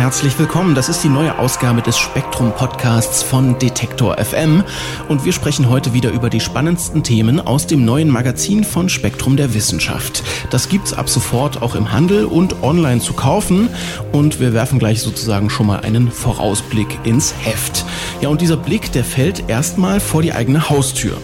[0.00, 0.74] Herzlich willkommen.
[0.74, 4.64] Das ist die neue Ausgabe des Spektrum Podcasts von Detektor FM
[5.10, 9.36] und wir sprechen heute wieder über die spannendsten Themen aus dem neuen Magazin von Spektrum
[9.36, 10.22] der Wissenschaft.
[10.48, 13.68] Das gibt's ab sofort auch im Handel und online zu kaufen
[14.10, 17.84] und wir werfen gleich sozusagen schon mal einen Vorausblick ins Heft.
[18.22, 21.18] Ja, und dieser Blick, der fällt erstmal vor die eigene Haustür.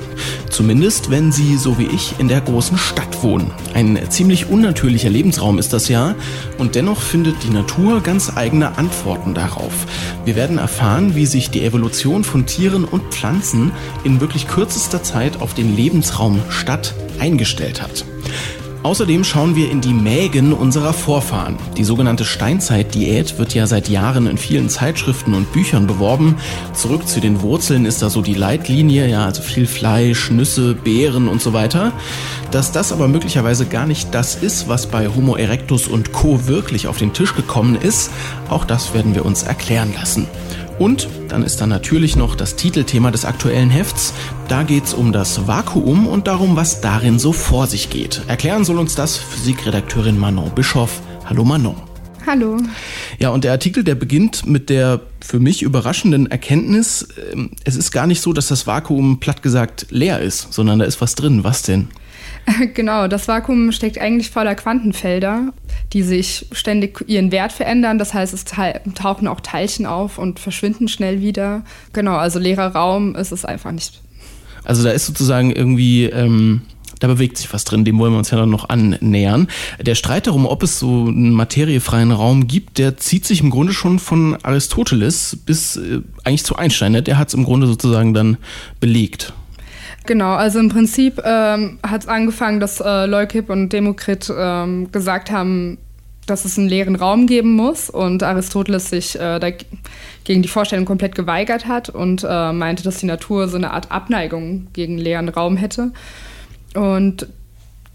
[0.50, 3.50] Zumindest, wenn Sie, so wie ich, in der großen Stadt wohnen.
[3.74, 6.14] Ein ziemlich unnatürlicher Lebensraum ist das ja
[6.58, 9.86] und dennoch findet die Natur ganz eigene Antworten darauf.
[10.24, 13.72] Wir werden erfahren, wie sich die Evolution von Tieren und Pflanzen
[14.04, 18.04] in wirklich kürzester Zeit auf den Lebensraum Stadt eingestellt hat.
[18.86, 21.56] Außerdem schauen wir in die Mägen unserer Vorfahren.
[21.76, 26.36] Die sogenannte Steinzeitdiät wird ja seit Jahren in vielen Zeitschriften und Büchern beworben.
[26.72, 31.26] Zurück zu den Wurzeln ist da so die Leitlinie, ja, also viel Fleisch, Nüsse, Beeren
[31.26, 31.94] und so weiter.
[32.52, 36.46] Dass das aber möglicherweise gar nicht das ist, was bei Homo erectus und Co.
[36.46, 38.12] wirklich auf den Tisch gekommen ist,
[38.50, 40.28] auch das werden wir uns erklären lassen.
[40.78, 44.12] Und dann ist da natürlich noch das Titelthema des aktuellen Hefts.
[44.48, 48.20] Da geht's um das Vakuum und darum, was darin so vor sich geht.
[48.26, 51.00] Erklären soll uns das Physikredakteurin Manon Bischoff.
[51.24, 51.76] Hallo Manon.
[52.26, 52.58] Hallo.
[53.18, 57.90] Ja, und der Artikel, der beginnt mit der für mich überraschenden Erkenntnis, ähm, es ist
[57.90, 61.42] gar nicht so, dass das Vakuum platt gesagt leer ist, sondern da ist was drin.
[61.42, 61.88] Was denn?
[62.74, 65.52] Genau, das Vakuum steckt eigentlich voller Quantenfelder,
[65.92, 67.98] die sich ständig ihren Wert verändern.
[67.98, 68.44] Das heißt, es
[68.94, 71.64] tauchen auch Teilchen auf und verschwinden schnell wieder.
[71.92, 74.00] Genau, also leerer Raum ist es einfach nicht.
[74.64, 76.62] Also da ist sozusagen irgendwie, ähm,
[76.98, 79.48] da bewegt sich was drin, dem wollen wir uns ja dann noch annähern.
[79.80, 83.72] Der Streit darum, ob es so einen materiefreien Raum gibt, der zieht sich im Grunde
[83.72, 86.92] schon von Aristoteles bis äh, eigentlich zu Einstein.
[86.92, 87.02] Ne?
[87.02, 88.38] Der hat es im Grunde sozusagen dann
[88.80, 89.32] belegt.
[90.06, 95.30] Genau, also im Prinzip ähm, hat es angefangen, dass äh, Leukip und Demokrit ähm, gesagt
[95.30, 95.78] haben,
[96.26, 99.54] dass es einen leeren Raum geben muss und Aristoteles sich äh,
[100.24, 103.90] gegen die Vorstellung komplett geweigert hat und äh, meinte, dass die Natur so eine Art
[103.90, 105.92] Abneigung gegen leeren Raum hätte.
[106.74, 107.28] Und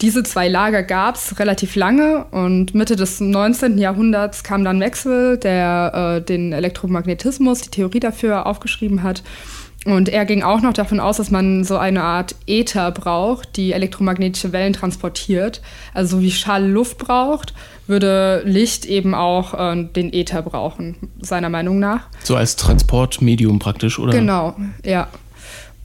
[0.01, 3.77] diese zwei Lager gab es relativ lange und Mitte des 19.
[3.77, 9.21] Jahrhunderts kam dann Maxwell, der äh, den Elektromagnetismus, die Theorie dafür aufgeschrieben hat.
[9.85, 13.71] Und er ging auch noch davon aus, dass man so eine Art Äther braucht, die
[13.71, 15.61] elektromagnetische Wellen transportiert.
[15.93, 17.53] Also so wie Schall Luft braucht,
[17.87, 22.07] würde Licht eben auch äh, den Äther brauchen, seiner Meinung nach.
[22.23, 24.11] So als Transportmedium praktisch, oder?
[24.11, 24.55] Genau,
[24.85, 25.07] ja.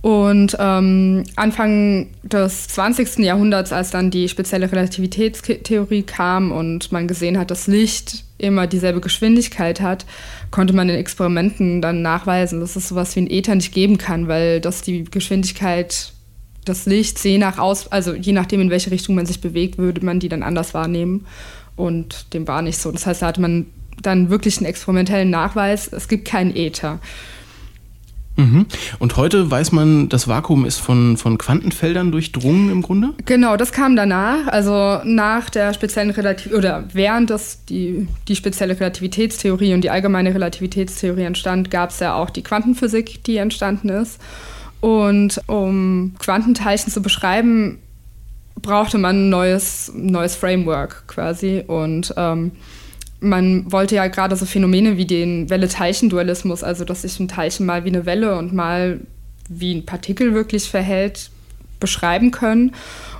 [0.06, 3.18] Und ähm, Anfang des 20.
[3.24, 9.00] Jahrhunderts, als dann die spezielle Relativitätstheorie kam und man gesehen hat, dass Licht immer dieselbe
[9.00, 10.06] Geschwindigkeit hat,
[10.52, 14.28] konnte man in Experimenten dann nachweisen, dass es sowas wie ein Äther nicht geben kann,
[14.28, 16.12] weil das die Geschwindigkeit
[16.68, 20.06] des Lichts je nach aus, also je nachdem in welche Richtung man sich bewegt, würde
[20.06, 21.26] man die dann anders wahrnehmen.
[21.74, 22.92] Und dem war nicht so.
[22.92, 23.66] Das heißt, da hatte man
[24.00, 27.00] dann wirklich einen experimentellen Nachweis, es gibt keinen Äther.
[28.36, 28.66] Mhm.
[28.98, 33.14] Und heute weiß man, das Vakuum ist von, von Quantenfeldern durchdrungen im Grunde?
[33.24, 34.46] Genau, das kam danach.
[34.46, 40.34] Also nach der speziellen Relativ oder während das die, die spezielle Relativitätstheorie und die allgemeine
[40.34, 44.20] Relativitätstheorie entstand, gab es ja auch die Quantenphysik, die entstanden ist.
[44.80, 47.78] Und um Quantenteilchen zu beschreiben,
[48.60, 51.64] brauchte man ein neues, neues Framework quasi.
[51.66, 52.52] Und ähm,
[53.20, 57.84] man wollte ja gerade so Phänomene wie den Welle-Teilchen-Dualismus, also dass sich ein Teilchen mal
[57.84, 59.00] wie eine Welle und mal
[59.48, 61.30] wie ein Partikel wirklich verhält,
[61.80, 62.74] beschreiben können.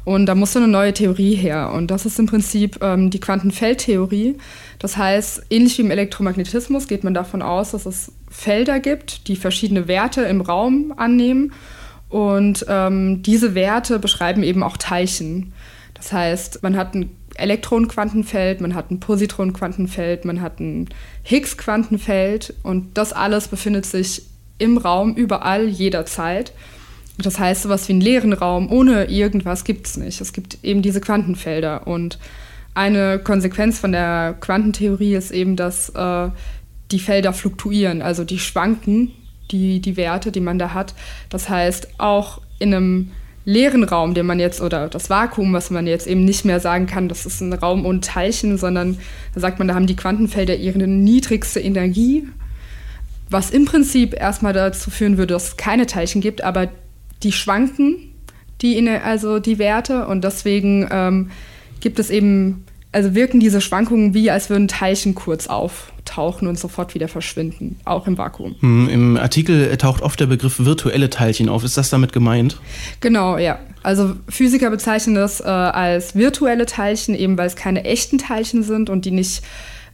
[0.05, 1.73] Und da musste eine neue Theorie her.
[1.73, 4.37] Und das ist im Prinzip ähm, die Quantenfeldtheorie.
[4.79, 9.37] Das heißt, ähnlich wie im Elektromagnetismus geht man davon aus, dass es Felder gibt, die
[9.37, 11.53] verschiedene Werte im Raum annehmen.
[12.09, 15.53] Und ähm, diese Werte beschreiben eben auch Teilchen.
[15.95, 20.89] Das heißt, man hat ein Elektronenquantenfeld, man hat ein Positronenquantenfeld, man hat ein
[21.23, 24.23] Higgs-Quantenfeld und das alles befindet sich
[24.59, 26.53] im Raum überall jederzeit.
[27.19, 30.21] Das heißt, sowas wie einen leeren Raum ohne irgendwas gibt es nicht.
[30.21, 32.19] Es gibt eben diese Quantenfelder und
[32.75, 36.29] eine Konsequenz von der Quantentheorie ist eben, dass äh,
[36.91, 39.13] die Felder fluktuieren, also die schwanken,
[39.51, 40.95] die, die Werte, die man da hat.
[41.31, 43.11] Das heißt, auch in einem
[43.47, 46.87] leeren Raum, den man jetzt, oder das Vakuum, was man jetzt eben nicht mehr sagen
[46.87, 48.99] kann, das ist ein Raum ohne Teilchen, sondern
[49.33, 52.29] da sagt man, da haben die Quantenfelder ihre niedrigste Energie,
[53.31, 56.69] was im Prinzip erstmal dazu führen würde, dass es keine Teilchen gibt, aber
[57.23, 58.13] die schwanken
[58.63, 60.07] die, also die Werte.
[60.07, 61.31] Und deswegen ähm,
[61.81, 62.65] gibt es eben,
[62.97, 68.07] also wirken diese Schwankungen wie, als würden Teilchen kurz auftauchen und sofort wieder verschwinden, auch
[68.07, 68.55] im Vakuum.
[68.61, 71.63] Hm, Im Artikel taucht oft der Begriff virtuelle Teilchen auf.
[71.63, 72.59] Ist das damit gemeint?
[73.01, 73.59] Genau, ja.
[73.83, 78.89] Also Physiker bezeichnen das äh, als virtuelle Teilchen, eben weil es keine echten Teilchen sind
[78.89, 79.43] und die nicht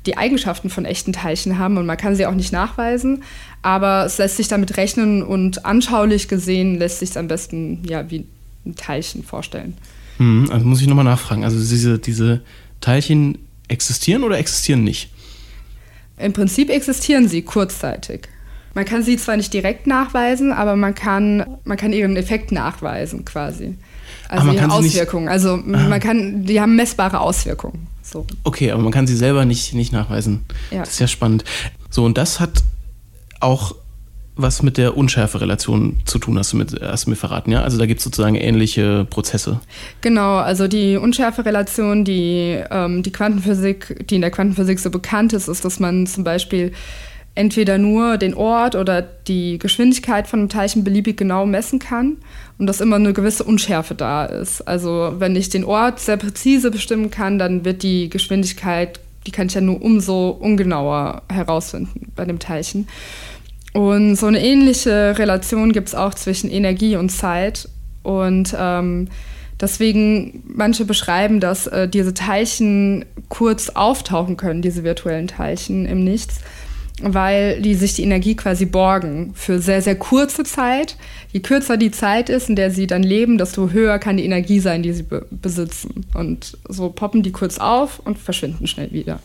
[0.07, 3.25] die Eigenschaften von echten Teilchen haben und man kann sie auch nicht nachweisen.
[3.63, 8.09] Aber es lässt sich damit rechnen und anschaulich gesehen lässt sich es am besten ja,
[8.13, 8.27] wie
[8.65, 9.77] ein Teilchen vorstellen.
[10.19, 11.43] Hm, also muss ich nochmal nachfragen.
[11.43, 12.43] Also diese, diese
[12.83, 13.39] Teilchen
[13.69, 15.11] existieren oder existieren nicht?
[16.19, 18.29] Im Prinzip existieren sie kurzzeitig.
[18.75, 23.25] Man kann sie zwar nicht direkt nachweisen, aber man kann, man kann ihren Effekt nachweisen
[23.25, 23.77] quasi.
[24.29, 25.29] Also ihre Auswirkungen.
[25.29, 27.87] Also man kann, die haben messbare Auswirkungen.
[28.03, 28.27] So.
[28.45, 30.45] Okay, aber man kann sie selber nicht, nicht nachweisen.
[30.71, 30.81] Ja.
[30.81, 31.45] Das ist ja spannend.
[31.91, 32.63] So, und das hat
[33.41, 33.75] auch
[34.35, 37.63] was mit der Unschärferelation zu tun, hast du, mit, hast du mir verraten, ja?
[37.63, 39.61] Also da gibt es sozusagen ähnliche Prozesse.
[40.01, 45.49] Genau, also die Unschärferelation, die ähm, die Quantenphysik, die in der Quantenphysik so bekannt ist,
[45.49, 46.73] ist, dass man zum Beispiel
[47.35, 52.19] entweder nur den Ort oder die Geschwindigkeit von einem Teilchen beliebig genau messen kann
[52.59, 54.61] und dass immer eine gewisse Unschärfe da ist.
[54.63, 59.47] Also wenn ich den Ort sehr präzise bestimmen kann, dann wird die Geschwindigkeit, die kann
[59.47, 62.87] ich ja nur umso ungenauer herausfinden bei dem Teilchen.
[63.73, 67.69] Und so eine ähnliche Relation gibt es auch zwischen Energie und Zeit.
[68.03, 69.09] Und ähm,
[69.61, 76.41] deswegen, manche beschreiben, dass äh, diese Teilchen kurz auftauchen können, diese virtuellen Teilchen im Nichts
[77.03, 80.97] weil die sich die Energie quasi borgen für sehr, sehr kurze Zeit.
[81.33, 84.61] Je kürzer die Zeit ist, in der sie dann leben, desto höher kann die Energie
[84.61, 86.07] sein, die sie be besitzen.
[86.15, 89.21] Und so poppen die kurz auf und verschwinden schnell wieder,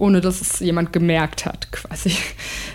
[0.00, 2.12] ohne dass es jemand gemerkt hat, quasi.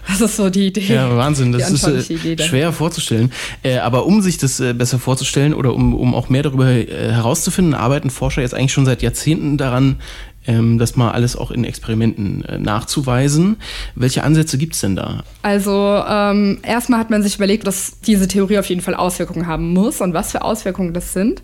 [0.07, 0.94] Das ist so die Idee.
[0.94, 3.31] Ja, Wahnsinn, das ist äh, schwer vorzustellen.
[3.63, 6.86] Äh, aber um sich das äh, besser vorzustellen oder um, um auch mehr darüber äh,
[7.12, 9.98] herauszufinden, arbeiten Forscher jetzt eigentlich schon seit Jahrzehnten daran,
[10.45, 13.57] ähm, das mal alles auch in Experimenten äh, nachzuweisen.
[13.95, 15.24] Welche Ansätze gibt es denn da?
[15.42, 19.74] Also ähm, erstmal hat man sich überlegt, dass diese Theorie auf jeden Fall Auswirkungen haben
[19.74, 21.42] muss und was für Auswirkungen das sind.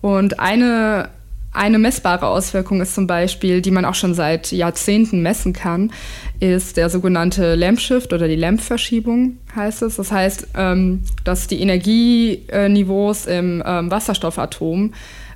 [0.00, 1.08] Und eine
[1.56, 5.90] eine messbare Auswirkung ist zum Beispiel, die man auch schon seit Jahrzehnten messen kann,
[6.38, 9.96] ist der sogenannte Lamp-Shift oder die Lamp-Verschiebung heißt es.
[9.96, 14.92] Das heißt, ähm, dass die Energieniveaus im ähm, Wasserstoffatom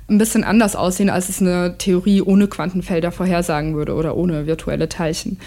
[0.09, 4.89] ein bisschen anders aussehen, als es eine Theorie ohne Quantenfelder vorhersagen würde oder ohne virtuelle
[4.89, 5.39] Teilchen.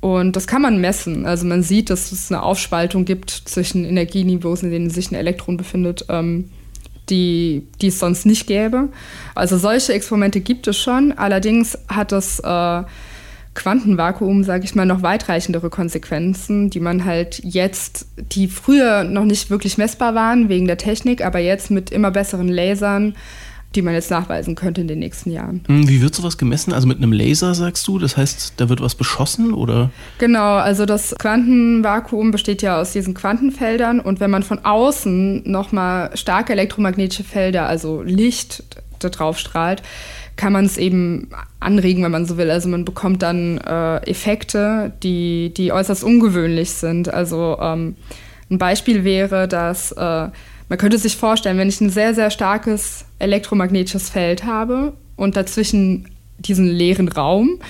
[0.00, 1.26] Und das kann man messen.
[1.26, 5.56] Also man sieht, dass es eine Aufspaltung gibt zwischen Energieniveaus, in denen sich ein Elektron
[5.56, 6.50] befindet, ähm,
[7.10, 8.88] die, die es sonst nicht gäbe.
[9.34, 11.12] Also solche Experimente gibt es schon.
[11.12, 12.82] Allerdings hat das äh,
[13.54, 19.50] Quantenvakuum, sage ich mal, noch weitreichendere Konsequenzen, die man halt jetzt, die früher noch nicht
[19.50, 23.14] wirklich messbar waren wegen der Technik, aber jetzt mit immer besseren Lasern
[23.74, 25.62] die man jetzt nachweisen könnte in den nächsten Jahren.
[25.66, 26.72] Hm, wie wird sowas gemessen?
[26.72, 27.98] Also mit einem Laser, sagst du?
[27.98, 29.90] Das heißt, da wird was beschossen oder?
[30.18, 36.16] Genau, also das Quantenvakuum besteht ja aus diesen Quantenfeldern und wenn man von außen nochmal
[36.16, 38.64] starke elektromagnetische Felder, also Licht,
[38.98, 39.82] da drauf strahlt,
[40.36, 41.28] kann man es eben
[41.60, 42.50] anregen, wenn man so will.
[42.50, 47.12] Also man bekommt dann äh, Effekte, die, die äußerst ungewöhnlich sind.
[47.12, 47.96] Also ähm,
[48.50, 50.28] ein Beispiel wäre, dass äh,
[50.72, 56.08] man könnte sich vorstellen, wenn ich ein sehr, sehr starkes elektromagnetisches Feld habe und dazwischen
[56.38, 57.60] diesen leeren Raum,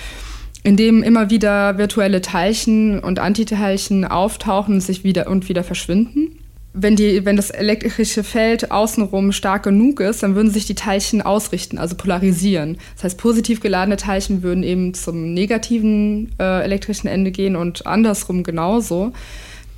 [0.63, 6.39] in dem immer wieder virtuelle Teilchen und Antiteilchen auftauchen und sich wieder und wieder verschwinden.
[6.71, 11.21] Wenn, die, wenn das elektrische Feld außenrum stark genug ist, dann würden sich die Teilchen
[11.21, 12.77] ausrichten, also polarisieren.
[12.95, 18.43] Das heißt, positiv geladene Teilchen würden eben zum negativen äh, elektrischen Ende gehen und andersrum
[18.43, 19.11] genauso.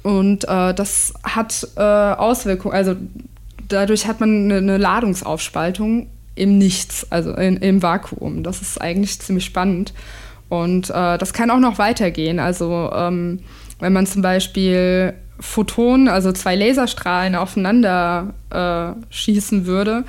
[0.06, 2.96] Und äh, das hat äh, Auswirkungen, also
[3.68, 8.44] dadurch hat man eine, eine Ladungsaufspaltung im Nichts, also in, im Vakuum.
[8.44, 9.96] Das ist eigentlich ziemlich spannend.
[10.48, 12.38] Und äh, das kann auch noch weitergehen.
[12.38, 13.40] Also ähm,
[13.80, 20.04] wenn man zum Beispiel Photonen, also zwei Laserstrahlen aufeinander äh, schießen würde,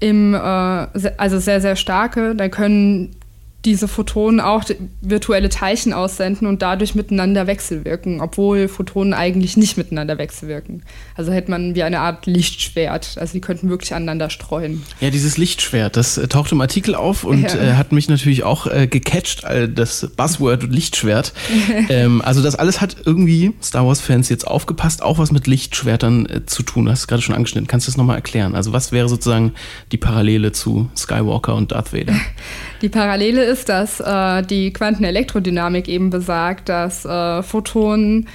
[0.00, 3.14] im, äh, also sehr, sehr starke, dann können
[3.66, 4.64] diese Photonen auch
[5.00, 10.84] virtuelle Teilchen aussenden und dadurch miteinander wechselwirken, obwohl Photonen eigentlich nicht miteinander wechselwirken.
[11.16, 13.16] Also hätte man wie eine Art Lichtschwert.
[13.18, 14.84] Also die könnten wirklich aneinander streuen.
[15.00, 17.56] Ja, dieses Lichtschwert, das äh, taucht im Artikel auf und ja.
[17.56, 19.42] äh, hat mich natürlich auch äh, gecatcht,
[19.74, 21.32] das Buzzword Lichtschwert.
[21.88, 26.46] ähm, also das alles hat irgendwie Star Wars-Fans jetzt aufgepasst, auch was mit Lichtschwertern äh,
[26.46, 26.84] zu tun.
[26.84, 27.66] Du hast es gerade schon angeschnitten.
[27.66, 28.54] Kannst du das nochmal erklären?
[28.54, 29.54] Also was wäre sozusagen
[29.90, 32.14] die Parallele zu Skywalker und Darth Vader?
[32.82, 38.28] Die Parallele ist, dass äh, die Quantenelektrodynamik eben besagt, dass äh, Photonen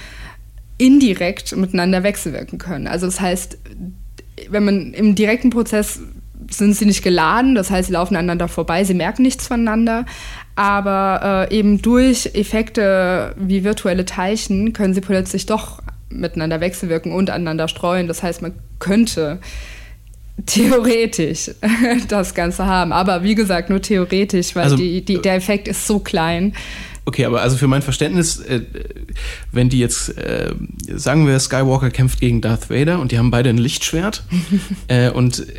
[0.78, 2.86] indirekt miteinander wechselwirken können.
[2.86, 3.58] Also das heißt,
[4.48, 6.00] wenn man im direkten Prozess
[6.50, 10.04] sind sie nicht geladen, das heißt, sie laufen aneinander vorbei, sie merken nichts voneinander.
[10.56, 17.30] Aber äh, eben durch Effekte wie virtuelle Teilchen können sie plötzlich doch miteinander wechselwirken und
[17.30, 18.08] aneinander streuen.
[18.08, 19.38] Das heißt, man könnte
[20.46, 21.50] theoretisch
[22.08, 22.92] das Ganze haben.
[22.92, 26.54] Aber wie gesagt, nur theoretisch, weil also, die, die, der Effekt ist so klein.
[27.04, 28.60] Okay, aber also für mein Verständnis, äh,
[29.50, 30.54] wenn die jetzt, äh,
[30.88, 34.22] sagen wir, Skywalker kämpft gegen Darth Vader und die haben beide ein Lichtschwert
[34.88, 35.52] äh, und äh,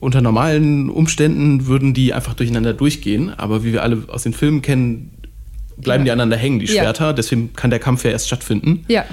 [0.00, 4.62] unter normalen Umständen würden die einfach durcheinander durchgehen, aber wie wir alle aus den Filmen
[4.62, 5.10] kennen,
[5.76, 6.04] bleiben ja.
[6.04, 7.12] die aneinander hängen, die Schwerter, ja.
[7.12, 8.84] deswegen kann der Kampf ja erst stattfinden.
[8.88, 9.04] Ja.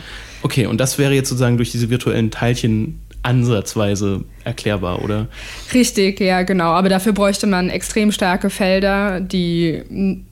[0.42, 5.28] Okay, und das wäre jetzt sozusagen durch diese virtuellen Teilchen ansatzweise erklärbar, oder?
[5.74, 6.72] Richtig, ja, genau.
[6.72, 9.84] Aber dafür bräuchte man extrem starke Felder, die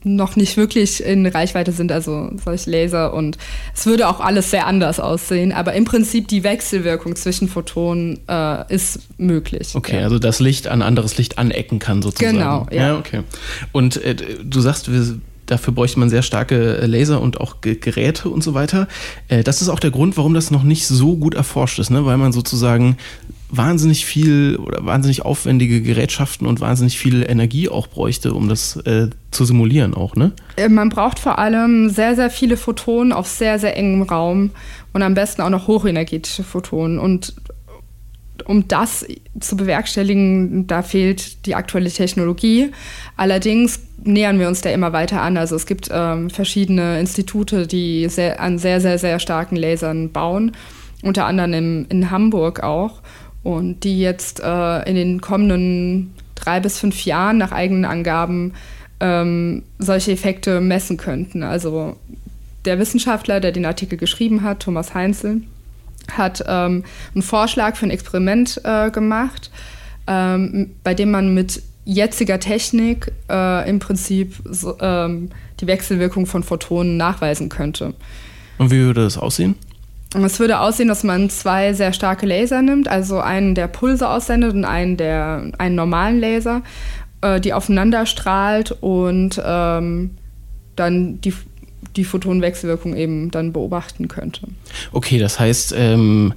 [0.04, 3.14] noch nicht wirklich in Reichweite sind, also solche Laser.
[3.14, 3.38] Und
[3.74, 5.54] es würde auch alles sehr anders aussehen.
[5.54, 9.70] Aber im Prinzip die Wechselwirkung zwischen Photonen äh, ist möglich.
[9.74, 10.04] Okay, ja.
[10.04, 12.38] also das Licht an anderes Licht anecken kann sozusagen.
[12.38, 12.90] Genau, ja.
[12.90, 13.22] ja okay.
[13.72, 15.20] Und äh, du sagst, wir
[15.52, 18.88] Dafür bräuchte man sehr starke äh, Laser und auch Geräte und so weiter.
[19.28, 22.06] Äh, das ist auch der Grund, warum das noch nicht so gut erforscht ist, ne?
[22.06, 22.96] weil man sozusagen
[23.50, 29.10] wahnsinnig viel oder wahnsinnig aufwendige Gerätschaften und wahnsinnig viel Energie auch bräuchte, um das äh,
[29.32, 30.32] zu simulieren auch, ne?
[30.56, 34.52] Äh, man braucht vor allem sehr, sehr viele Photonen auf sehr, sehr engem Raum
[34.94, 36.98] und am besten auch noch hochenergetische Photonen.
[36.98, 37.34] Und
[38.46, 39.06] um das
[39.40, 42.72] zu bewerkstelligen, da fehlt die aktuelle Technologie.
[43.18, 45.38] Allerdings nähern wir uns da immer weiter an.
[45.38, 50.54] Also es gibt ähm, verschiedene Institute, die sehr, an sehr, sehr, sehr starken Lasern bauen,
[51.02, 53.02] unter anderem im, in Hamburg auch.
[53.44, 58.54] Und die jetzt äh, in den kommenden drei bis fünf Jahren nach eigenen Angaben
[59.00, 61.44] ähm, solche Effekte messen könnten.
[61.44, 61.98] Also
[62.66, 65.42] der Wissenschaftler, der den Artikel geschrieben hat, Thomas Heinzel,
[66.12, 69.52] hat ähm, einen Vorschlag für ein Experiment äh, gemacht,
[70.08, 75.30] ähm, bei dem man mit jetziger Technik äh, im Prinzip so, ähm,
[75.60, 77.94] die Wechselwirkung von Photonen nachweisen könnte.
[78.58, 79.56] Und wie würde das aussehen?
[80.14, 84.54] Es würde aussehen, dass man zwei sehr starke Laser nimmt, also einen, der Pulse aussendet
[84.54, 86.64] und einen, der einen normalen Laser,
[87.22, 90.12] äh, die aufeinander strahlt und ähm,
[90.76, 91.34] dann die
[91.96, 94.48] die Photonenwechselwirkung eben dann beobachten könnte.
[94.92, 96.34] Okay, das heißt, ähm,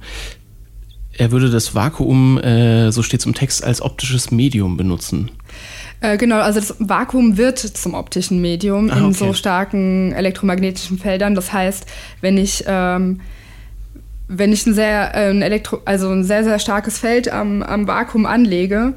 [1.17, 5.31] er würde das Vakuum, äh, so steht es im Text, als optisches Medium benutzen.
[6.01, 9.05] Äh, genau, also das Vakuum wird zum optischen Medium ah, okay.
[9.05, 11.35] in so starken elektromagnetischen Feldern.
[11.35, 11.85] Das heißt,
[12.21, 13.21] wenn ich ähm,
[14.27, 17.87] wenn ich ein sehr, äh, ein Elektro also ein sehr, sehr starkes Feld am, am
[17.87, 18.95] Vakuum anlege,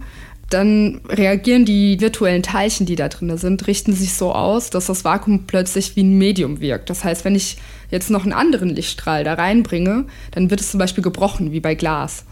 [0.50, 5.04] dann reagieren die virtuellen Teilchen, die da drin sind, richten sich so aus, dass das
[5.04, 6.88] Vakuum plötzlich wie ein Medium wirkt.
[6.88, 7.58] Das heißt, wenn ich
[7.90, 11.74] jetzt noch einen anderen Lichtstrahl da reinbringe, dann wird es zum Beispiel gebrochen, wie bei
[11.74, 12.24] Glas.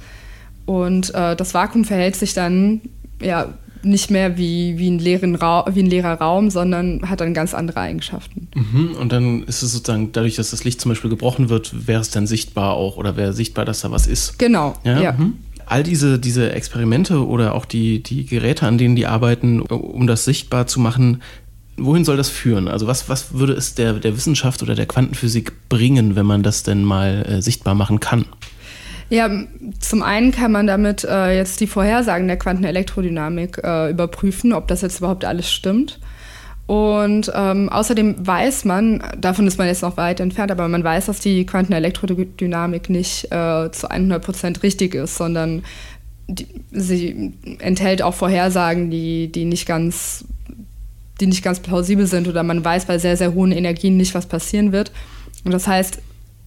[0.65, 2.81] Und äh, das Vakuum verhält sich dann
[3.21, 7.55] ja nicht mehr wie, wie, ein leeren wie ein leerer Raum, sondern hat dann ganz
[7.55, 8.49] andere Eigenschaften.
[8.55, 12.01] Mhm, und dann ist es sozusagen, dadurch, dass das Licht zum Beispiel gebrochen wird, wäre
[12.01, 14.39] es dann sichtbar auch oder wäre sichtbar, dass da was ist.
[14.39, 14.75] Genau.
[14.85, 15.01] Ja.
[15.01, 15.13] ja.
[15.13, 15.35] Mhm
[15.67, 20.25] all diese, diese Experimente oder auch die, die Geräte, an denen die arbeiten, um das
[20.25, 21.23] sichtbar zu machen,
[21.77, 22.69] wohin soll das führen?
[22.69, 26.63] Also was, was würde es der, der Wissenschaft oder der Quantenphysik bringen, wenn man das
[26.63, 28.25] denn mal äh, sichtbar machen kann?
[29.09, 29.31] Ja,
[29.79, 34.83] zum einen kann man damit äh, jetzt die Vorhersagen der Quantenelektrodynamik äh, überprüfen, ob das
[34.83, 36.01] jetzt überhaupt alles stimmt.
[36.67, 41.07] Und ähm, außerdem weiß man, davon ist man jetzt noch weit entfernt, aber man weiß,
[41.07, 45.63] dass die Quantenelektrodynamik nicht äh, zu 100 Prozent richtig ist, sondern
[46.27, 50.25] die, sie enthält auch Vorhersagen, die, die, nicht ganz,
[51.21, 54.27] die nicht ganz plausibel sind oder man weiß bei sehr, sehr hohen Energien nicht, was
[54.27, 54.91] passieren wird.
[55.45, 56.01] Und das heißt,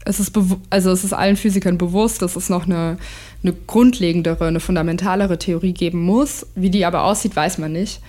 [0.04, 0.38] es ist,
[0.70, 2.98] also es ist allen Physikern bewusst, dass es noch eine,
[3.42, 6.46] eine grundlegendere, eine fundamentalere Theorie geben muss.
[6.56, 8.02] Wie die aber aussieht, weiß man nicht.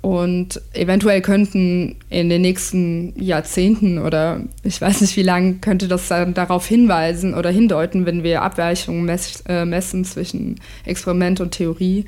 [0.00, 6.06] Und eventuell könnten in den nächsten Jahrzehnten oder ich weiß nicht wie lange, könnte das
[6.08, 12.04] dann darauf hinweisen oder hindeuten, wenn wir Abweichungen mess äh, messen zwischen Experiment und Theorie,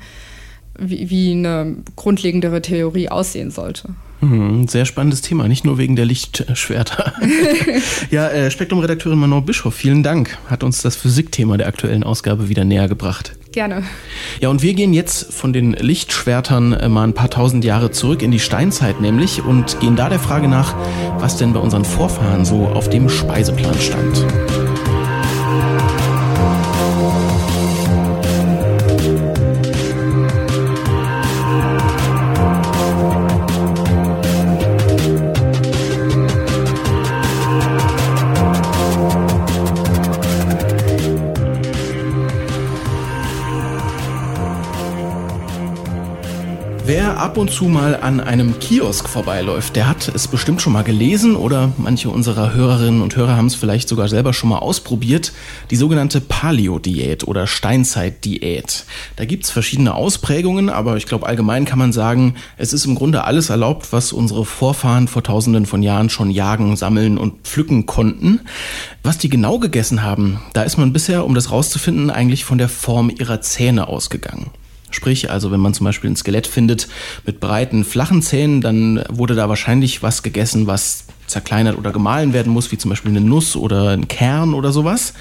[0.79, 3.89] wie, wie eine grundlegendere Theorie aussehen sollte.
[4.21, 7.13] Hm, sehr spannendes Thema, nicht nur wegen der Lichtschwerter.
[8.11, 10.37] ja, äh, Spektrum-Redakteurin Manon Bischoff, vielen Dank.
[10.47, 13.33] Hat uns das Physikthema der aktuellen Ausgabe wieder näher gebracht.
[13.51, 13.83] Gerne.
[14.39, 18.21] Ja, und wir gehen jetzt von den Lichtschwertern äh, mal ein paar tausend Jahre zurück
[18.21, 20.75] in die Steinzeit nämlich und gehen da der Frage nach,
[21.17, 24.25] was denn bei unseren Vorfahren so auf dem Speiseplan stand.
[47.21, 51.35] Ab und zu mal an einem Kiosk vorbeiläuft, der hat es bestimmt schon mal gelesen
[51.35, 55.31] oder manche unserer Hörerinnen und Hörer haben es vielleicht sogar selber schon mal ausprobiert,
[55.69, 58.85] die sogenannte Paleo-Diät oder Steinzeit-Diät.
[59.17, 63.23] Da gibt's verschiedene Ausprägungen, aber ich glaube allgemein kann man sagen, es ist im Grunde
[63.23, 68.39] alles erlaubt, was unsere Vorfahren vor tausenden von Jahren schon jagen, sammeln und pflücken konnten.
[69.03, 72.69] Was die genau gegessen haben, da ist man bisher, um das rauszufinden, eigentlich von der
[72.69, 74.49] Form ihrer Zähne ausgegangen.
[74.91, 76.87] Sprich, also wenn man zum Beispiel ein Skelett findet
[77.25, 82.51] mit breiten, flachen Zähnen, dann wurde da wahrscheinlich was gegessen, was zerkleinert oder gemahlen werden
[82.51, 85.13] muss, wie zum Beispiel eine Nuss oder ein Kern oder sowas.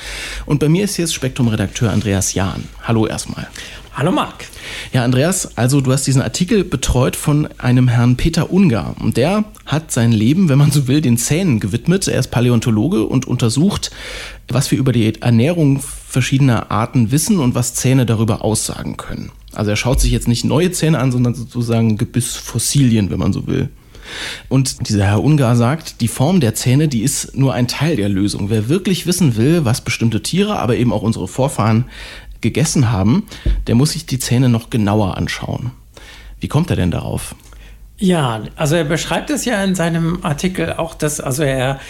[0.44, 2.68] Und bei mir ist jetzt Spektrum-Redakteur Andreas Jahn.
[2.82, 3.48] Hallo erstmal.
[4.00, 4.46] Hallo Marc.
[4.94, 8.96] Ja, Andreas, also du hast diesen Artikel betreut von einem Herrn Peter Ungar.
[8.98, 12.08] Und der hat sein Leben, wenn man so will, den Zähnen gewidmet.
[12.08, 13.90] Er ist Paläontologe und untersucht,
[14.48, 19.32] was wir über die Ernährung verschiedener Arten wissen und was Zähne darüber aussagen können.
[19.52, 23.46] Also er schaut sich jetzt nicht neue Zähne an, sondern sozusagen Gebissfossilien, wenn man so
[23.46, 23.68] will.
[24.48, 28.08] Und dieser Herr Ungar sagt, die Form der Zähne, die ist nur ein Teil der
[28.08, 28.48] Lösung.
[28.48, 31.84] Wer wirklich wissen will, was bestimmte Tiere, aber eben auch unsere Vorfahren
[32.40, 33.26] gegessen haben,
[33.66, 35.72] der muss sich die Zähne noch genauer anschauen.
[36.40, 37.34] Wie kommt er denn darauf?
[37.98, 41.80] Ja, also er beschreibt es ja in seinem Artikel auch, dass also er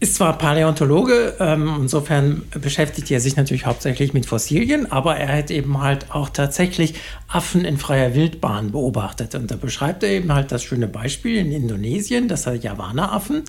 [0.00, 5.50] ist zwar Paläontologe, ähm, insofern beschäftigt er sich natürlich hauptsächlich mit Fossilien, aber er hat
[5.50, 6.94] eben halt auch tatsächlich
[7.26, 9.34] Affen in freier Wildbahn beobachtet.
[9.34, 13.42] Und da beschreibt er eben halt das schöne Beispiel in Indonesien, dass er Javana-Affen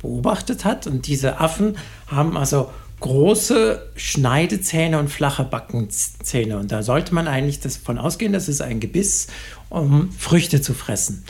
[0.00, 0.86] beobachtet hat.
[0.86, 6.58] Und diese Affen haben also große Schneidezähne und flache Backenzähne.
[6.58, 9.28] Und da sollte man eigentlich davon ausgehen, das ist ein Gebiss,
[9.68, 11.24] um Früchte zu fressen.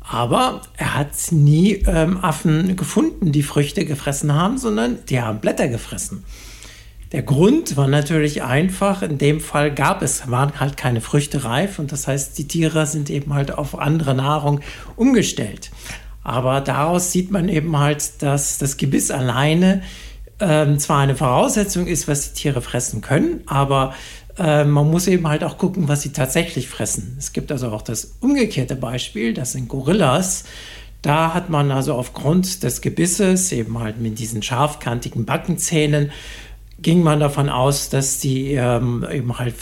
[0.00, 5.68] Aber er hat nie ähm, Affen gefunden, die Früchte gefressen haben, sondern die haben Blätter
[5.68, 6.24] gefressen.
[7.12, 11.78] Der Grund war natürlich einfach, in dem Fall gab es, waren halt keine Früchte reif
[11.78, 14.60] und das heißt, die Tiere sind eben halt auf andere Nahrung
[14.96, 15.70] umgestellt.
[16.24, 19.82] Aber daraus sieht man eben halt, dass das Gebiss alleine
[20.42, 23.94] ähm, zwar eine Voraussetzung ist, was die Tiere fressen können, aber
[24.38, 27.16] äh, man muss eben halt auch gucken, was sie tatsächlich fressen.
[27.18, 30.44] Es gibt also auch das umgekehrte Beispiel, das sind Gorillas.
[31.00, 36.10] Da hat man also aufgrund des Gebisses, eben halt mit diesen scharfkantigen Backenzähnen,
[36.80, 39.54] ging man davon aus, dass die ähm, eben halt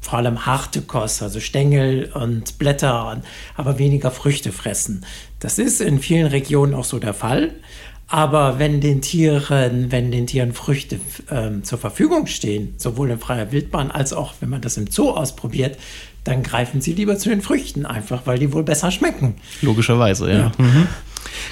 [0.00, 3.20] vor allem harte Kost, also Stängel und Blätter,
[3.56, 5.04] aber weniger Früchte fressen.
[5.40, 7.52] Das ist in vielen Regionen auch so der Fall.
[8.08, 10.98] Aber wenn den Tieren, wenn den Tieren Früchte
[11.30, 15.10] ähm, zur Verfügung stehen, sowohl in freier Wildbahn als auch wenn man das im Zoo
[15.10, 15.78] ausprobiert,
[16.24, 19.34] dann greifen sie lieber zu den Früchten, einfach weil die wohl besser schmecken.
[19.60, 20.38] Logischerweise, ja.
[20.38, 20.52] ja.
[20.58, 20.86] Mhm.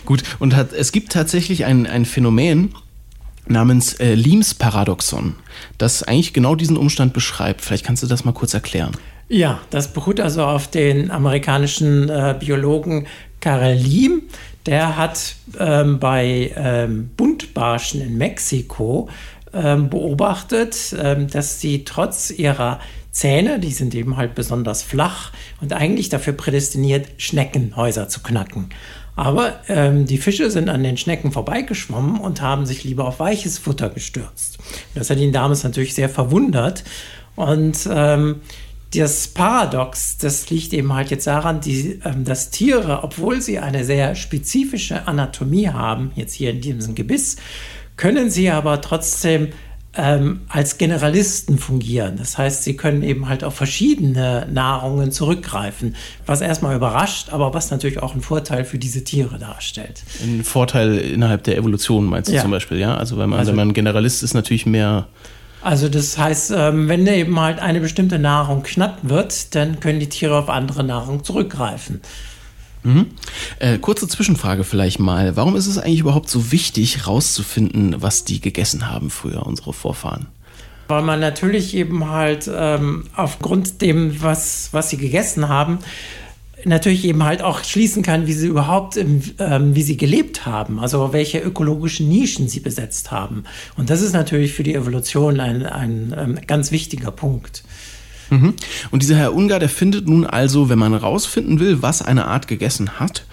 [0.07, 2.75] Gut, und hat, es gibt tatsächlich ein, ein Phänomen
[3.47, 5.37] namens äh, Leames Paradoxon,
[5.79, 7.61] das eigentlich genau diesen Umstand beschreibt.
[7.63, 8.93] Vielleicht kannst du das mal kurz erklären.
[9.29, 13.07] Ja, das beruht also auf den amerikanischen äh, Biologen
[13.41, 14.23] Karel Liem,
[14.67, 19.09] der hat ähm, bei ähm, Buntbarschen in Mexiko
[19.53, 25.73] ähm, beobachtet, ähm, dass sie trotz ihrer Zähne, die sind eben halt besonders flach und
[25.73, 28.69] eigentlich dafür prädestiniert, Schneckenhäuser zu knacken.
[29.15, 33.57] Aber ähm, die Fische sind an den Schnecken vorbeigeschwommen und haben sich lieber auf weiches
[33.57, 34.59] Futter gestürzt.
[34.95, 36.85] Das hat ihn damals natürlich sehr verwundert.
[37.35, 38.43] Und ähm,
[38.95, 43.85] das Paradox, das liegt eben halt jetzt daran, die, ähm, dass Tiere, obwohl sie eine
[43.85, 47.37] sehr spezifische Anatomie haben, jetzt hier in diesem Gebiss,
[47.97, 49.49] können sie aber trotzdem
[49.97, 52.17] ähm, als Generalisten fungieren.
[52.17, 55.97] Das heißt, sie können eben halt auf verschiedene Nahrungen zurückgreifen,
[56.27, 60.03] was erstmal überrascht, aber was natürlich auch einen Vorteil für diese Tiere darstellt.
[60.23, 62.43] Ein Vorteil innerhalb der Evolution meinst du ja.
[62.43, 62.95] zum Beispiel, ja?
[62.97, 65.09] Also wenn man, also, wenn man Generalist ist, natürlich mehr
[65.67, 70.09] also das heißt, ähm, wenn eben halt eine bestimmte Nahrung knapp wird, dann können die
[70.09, 72.03] Tiere auf andere Nahrung zurückgreifen.
[72.85, 73.07] Mhm.
[73.59, 75.35] Äh, kurze Zwischenfrage vielleicht mal.
[75.35, 80.27] Warum ist es eigentlich überhaupt so wichtig, herauszufinden, was die gegessen haben früher, unsere Vorfahren?
[80.87, 85.81] Weil man natürlich eben halt ähm, aufgrund dem, was, was sie gegessen haben,
[86.67, 91.13] natürlich eben halt auch schließen kann, wie sie überhaupt, ähm, wie sie gelebt haben, also
[91.13, 93.45] welche ökologischen Nischen sie besetzt haben.
[93.77, 97.63] Und das ist natürlich für die Evolution ein, ein ähm, ganz wichtiger Punkt.
[98.31, 98.55] Mhm.
[98.91, 102.49] Und dieser Herr Ungar, der findet nun also, wenn man herausfinden will, was eine Art
[102.49, 103.25] gegessen hat,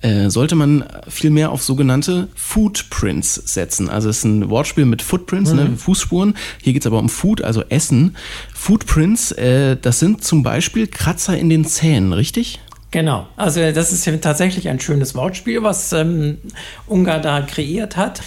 [0.00, 3.88] äh, sollte man vielmehr auf sogenannte Footprints setzen.
[3.88, 5.70] Also es ist ein Wortspiel mit Footprints, ne, mhm.
[5.72, 6.34] ne, Fußspuren.
[6.60, 8.16] Hier geht es aber um Food, also Essen.
[8.54, 12.60] Footprints, äh, das sind zum Beispiel Kratzer in den Zähnen, richtig?
[12.90, 16.38] Genau, also das ist tatsächlich ein schönes Wortspiel, was ähm,
[16.86, 18.20] Ungar da kreiert hat.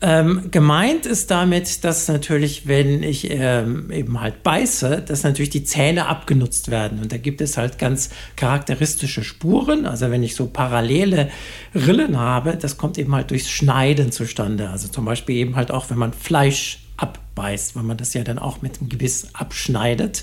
[0.00, 5.64] Ähm, gemeint ist damit, dass natürlich, wenn ich ähm, eben halt beiße, dass natürlich die
[5.64, 7.00] Zähne abgenutzt werden.
[7.00, 9.86] Und da gibt es halt ganz charakteristische Spuren.
[9.86, 11.30] Also wenn ich so parallele
[11.74, 14.70] Rillen habe, das kommt eben halt durchs Schneiden zustande.
[14.70, 18.38] Also zum Beispiel eben halt auch, wenn man Fleisch abbeißt, weil man das ja dann
[18.38, 20.22] auch mit dem Gebiss abschneidet.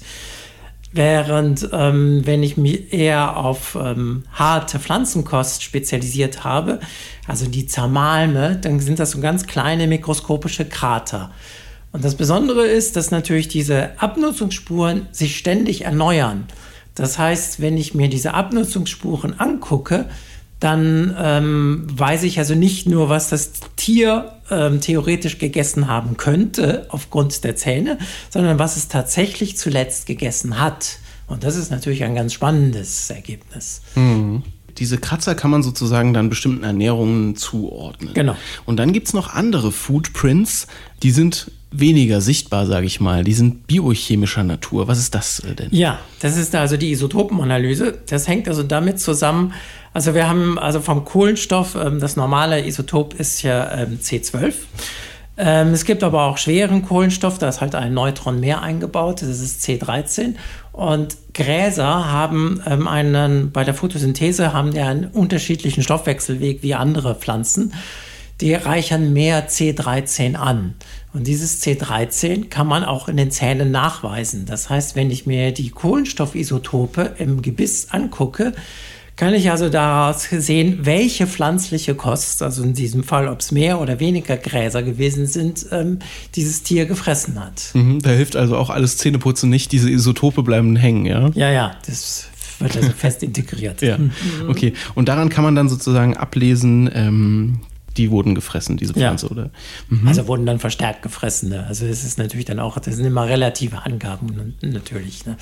[0.95, 6.79] Während ähm, wenn ich mich eher auf ähm, harte Pflanzenkost spezialisiert habe,
[7.27, 11.31] also die zermalme, dann sind das so ganz kleine mikroskopische Krater.
[11.91, 16.47] Und das Besondere ist, dass natürlich diese Abnutzungsspuren sich ständig erneuern.
[16.95, 20.05] Das heißt, wenn ich mir diese Abnutzungsspuren angucke,
[20.65, 26.87] dann ähm, weiß ich also nicht nur, was das Tier ähm, theoretisch gegessen haben könnte
[26.89, 27.99] aufgrund der Zähne,
[28.31, 30.97] sondern was es tatsächlich zuletzt gegessen hat.
[31.27, 33.81] Und das ist natürlich ein ganz spannendes Ergebnis.
[33.93, 34.41] Mhm.
[34.79, 38.15] Diese Kratzer kann man sozusagen dann bestimmten Ernährungen zuordnen.
[38.15, 38.35] Genau.
[38.65, 40.67] Und dann gibt es noch andere Footprints,
[41.03, 43.23] die sind weniger sichtbar, sage ich mal.
[43.23, 44.87] Die sind biochemischer Natur.
[44.87, 45.69] Was ist das äh, denn?
[45.71, 47.99] Ja, das ist also die Isotopenanalyse.
[48.07, 49.53] Das hängt also damit zusammen,
[49.95, 54.53] also wir haben also vom Kohlenstoff, ähm, das normale Isotop ist ja ähm, C12.
[55.37, 59.39] Ähm, es gibt aber auch schweren Kohlenstoff, da ist halt ein Neutron mehr eingebaut, das
[59.39, 60.35] ist C13.
[60.73, 67.15] Und Gräser haben ähm, einen, bei der Photosynthese haben die einen unterschiedlichen Stoffwechselweg wie andere
[67.15, 67.73] Pflanzen.
[68.41, 70.73] Die reichern mehr C13 an.
[71.13, 74.45] Und dieses C13 kann man auch in den Zähnen nachweisen.
[74.45, 78.51] Das heißt, wenn ich mir die Kohlenstoffisotope im Gebiss angucke,
[79.15, 83.79] kann ich also daraus sehen, welche pflanzliche Kost, also in diesem Fall, ob es mehr
[83.79, 85.99] oder weniger Gräser gewesen sind, ähm,
[86.35, 87.71] dieses Tier gefressen hat.
[87.73, 91.29] Mhm, da hilft also auch alles Zähneputzen nicht, diese Isotope bleiben hängen, ja?
[91.33, 92.27] Ja, ja, das
[92.59, 93.81] wird also fest integriert.
[93.85, 93.99] Ja,
[94.47, 94.73] okay.
[94.95, 97.59] Und daran kann man dann sozusagen ablesen, ähm,
[97.97, 99.31] die wurden gefressen, diese Pflanze, ja.
[99.31, 99.51] oder?
[99.89, 100.07] Mhm.
[100.07, 101.49] Also wurden dann verstärkt gefressen.
[101.49, 101.65] Ne?
[101.67, 105.25] Also es ist natürlich dann auch, das sind immer relative Angaben natürlich.
[105.25, 105.37] Ne?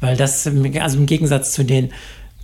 [0.00, 1.90] Weil das, also im Gegensatz zu den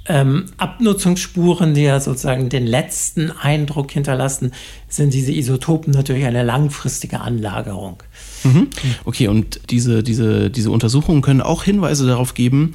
[0.08, 4.52] ähm, Abnutzungsspuren, die ja sozusagen den letzten Eindruck hinterlassen,
[4.88, 8.02] sind diese Isotopen natürlich eine langfristige Anlagerung.
[8.44, 8.68] Mhm.
[9.04, 12.74] Okay, und diese, diese, diese Untersuchungen können auch Hinweise darauf geben,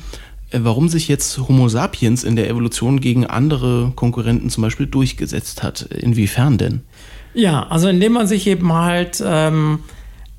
[0.52, 5.64] äh, warum sich jetzt Homo sapiens in der Evolution gegen andere Konkurrenten zum Beispiel durchgesetzt
[5.64, 5.82] hat.
[5.82, 6.82] Inwiefern denn?
[7.34, 9.80] Ja, also indem man sich eben halt ähm,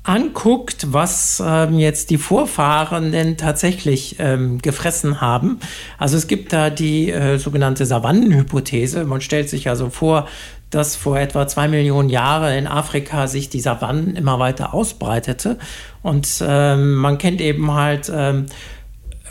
[0.05, 5.59] anguckt, was ähm, jetzt die Vorfahren denn tatsächlich ähm, gefressen haben.
[5.97, 9.03] Also es gibt da die äh, sogenannte Savannenhypothese.
[9.03, 10.27] Man stellt sich also vor,
[10.69, 15.57] dass vor etwa zwei Millionen Jahren in Afrika sich die Savannen immer weiter ausbreitete.
[16.03, 18.45] Und ähm, man kennt eben halt ähm,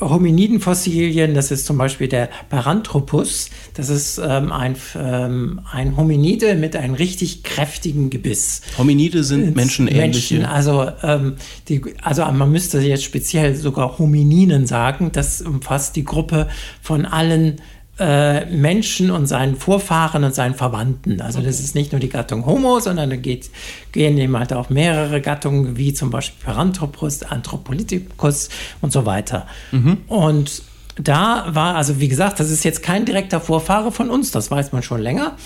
[0.01, 6.75] Hominidenfossilien, das ist zum Beispiel der Paranthropus, das ist ähm, ein, ähm, ein Hominide mit
[6.75, 8.63] einem richtig kräftigen Gebiss.
[8.77, 10.35] Hominide sind menschenähnliche.
[10.35, 11.37] Menschen, also, ähm,
[11.69, 16.49] die, also man müsste jetzt speziell sogar Homininen sagen, das umfasst die Gruppe
[16.83, 17.61] von allen
[17.99, 21.21] äh, Menschen und seinen Vorfahren und seinen Verwandten.
[21.21, 21.47] Also okay.
[21.47, 23.51] das ist nicht nur die Gattung Homo, sondern da geht,
[23.93, 28.49] gehen eben halt auch mehrere Gattungen, wie zum Beispiel Paranthropus, Anthropolyticus
[28.81, 29.47] und so weiter.
[29.71, 29.99] Mhm.
[30.09, 30.63] Und
[30.97, 34.73] da war, also wie gesagt, das ist jetzt kein direkter Vorfahre von uns, das weiß
[34.73, 35.37] man schon länger.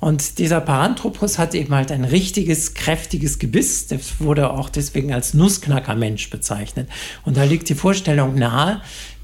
[0.00, 3.86] Und dieser Paranthropus hat eben halt ein richtiges, kräftiges Gebiss.
[3.86, 6.88] Das wurde auch deswegen als Nussknackermensch bezeichnet.
[7.24, 8.80] Und da liegt die Vorstellung nahe,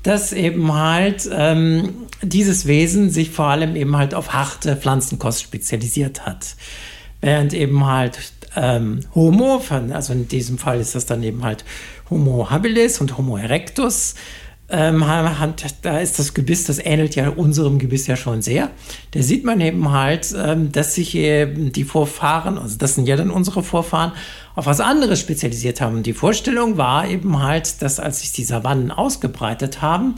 [0.09, 6.25] dass eben halt ähm, dieses Wesen sich vor allem eben halt auf harte Pflanzenkost spezialisiert
[6.25, 6.57] hat.
[7.21, 8.19] Während eben halt
[8.57, 11.63] ähm, Homo, also in diesem Fall ist das dann eben halt
[12.09, 14.15] Homo habilis und Homo erectus,
[14.71, 15.05] ähm,
[15.83, 18.71] da ist das Gebiss, das ähnelt ja unserem Gebiss ja schon sehr.
[19.13, 23.17] Da sieht man eben halt, ähm, dass sich eben die Vorfahren, also das sind ja
[23.17, 24.13] dann unsere Vorfahren,
[24.59, 26.03] auf was anderes spezialisiert haben.
[26.03, 30.17] Die Vorstellung war eben halt, dass als sich die Savannen ausgebreitet haben,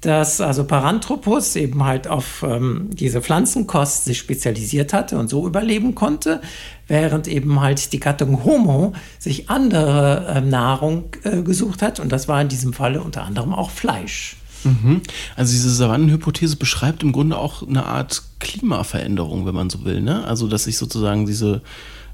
[0.00, 5.96] dass also Paranthropus eben halt auf ähm, diese Pflanzenkost sich spezialisiert hatte und so überleben
[5.96, 6.40] konnte,
[6.86, 12.28] während eben halt die Gattung Homo sich andere äh, Nahrung äh, gesucht hat und das
[12.28, 14.36] war in diesem Falle unter anderem auch Fleisch.
[14.62, 15.00] Mhm.
[15.34, 20.00] Also diese Savannenhypothese beschreibt im Grunde auch eine Art Klimaveränderung, wenn man so will.
[20.00, 20.22] Ne?
[20.22, 21.62] Also dass sich sozusagen diese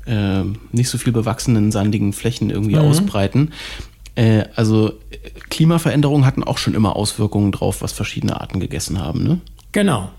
[0.06, 0.42] äh,
[0.72, 2.82] nicht so viel bewachsenen sandigen Flächen irgendwie mhm.
[2.82, 3.52] ausbreiten.
[4.14, 4.94] Äh, also
[5.50, 9.40] Klimaveränderungen hatten auch schon immer Auswirkungen drauf, was verschiedene Arten gegessen haben, ne?
[9.72, 10.10] Genau.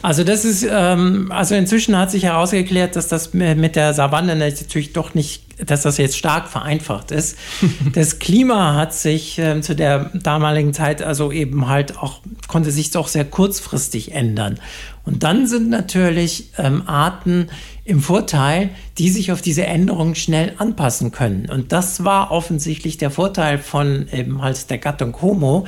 [0.00, 4.92] Also das ist, ähm, also inzwischen hat sich herausgeklärt, dass das mit der Savanne natürlich
[4.92, 7.36] doch nicht, dass das jetzt stark vereinfacht ist.
[7.94, 12.92] das Klima hat sich ähm, zu der damaligen Zeit also eben halt auch, konnte sich
[12.92, 14.60] doch sehr kurzfristig ändern.
[15.04, 17.48] Und dann sind natürlich ähm, Arten
[17.88, 21.48] im Vorteil, die sich auf diese Änderungen schnell anpassen können.
[21.50, 25.66] Und das war offensichtlich der Vorteil von eben halt der Gattung Homo,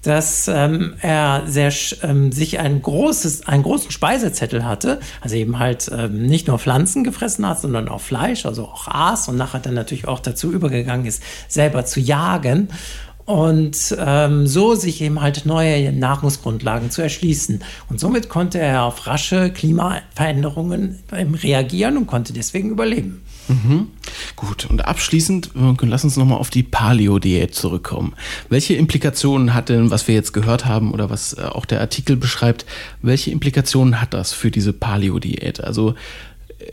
[0.00, 1.70] dass ähm, er sehr,
[2.02, 7.04] ähm, sich ein großes, einen großen Speisezettel hatte, also eben halt ähm, nicht nur Pflanzen
[7.04, 11.04] gefressen hat, sondern auch Fleisch, also auch aß und nachher dann natürlich auch dazu übergegangen
[11.04, 12.68] ist, selber zu jagen
[13.28, 17.62] und ähm, so sich eben halt neue Nahrungsgrundlagen zu erschließen.
[17.90, 23.20] Und somit konnte er auf rasche Klimaveränderungen ähm, reagieren und konnte deswegen überleben.
[23.48, 23.88] Mhm.
[24.34, 25.50] Gut, und abschließend,
[25.82, 28.14] lass uns nochmal auf die Paleo-Diät zurückkommen.
[28.48, 32.16] Welche Implikationen hat denn, was wir jetzt gehört haben oder was äh, auch der Artikel
[32.16, 32.64] beschreibt,
[33.02, 35.62] welche Implikationen hat das für diese Paleo-Diät?
[35.62, 35.96] Also
[36.60, 36.72] äh,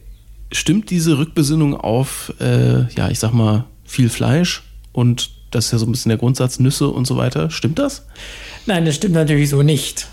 [0.54, 4.63] stimmt diese Rückbesinnung auf, äh, ja, ich sag mal, viel Fleisch
[4.94, 7.50] und das ist ja so ein bisschen der Grundsatz, Nüsse und so weiter.
[7.50, 8.06] Stimmt das?
[8.65, 10.08] Nein, das stimmt natürlich so nicht.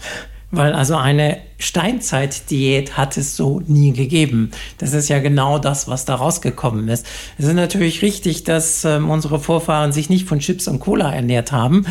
[0.55, 4.51] Weil also eine Steinzeitdiät hat es so nie gegeben.
[4.79, 7.07] Das ist ja genau das, was da rausgekommen ist.
[7.39, 11.53] Es ist natürlich richtig, dass ähm, unsere Vorfahren sich nicht von Chips und Cola ernährt
[11.53, 11.87] haben.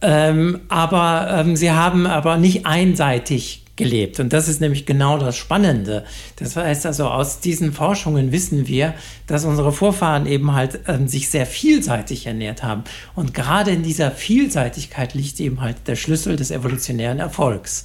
[0.00, 4.20] Ähm, aber ähm, sie haben aber nicht einseitig gelebt.
[4.20, 6.04] Und das ist nämlich genau das Spannende.
[6.36, 8.94] Das heißt also, aus diesen Forschungen wissen wir,
[9.26, 12.84] dass unsere Vorfahren eben halt ähm, sich sehr vielseitig ernährt haben.
[13.14, 17.84] Und gerade in dieser Vielseitigkeit liegt eben halt der Schlüssel des evolutionären Erfolgs.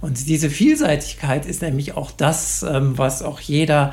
[0.00, 3.92] Und diese Vielseitigkeit ist nämlich auch das, ähm, was auch jeder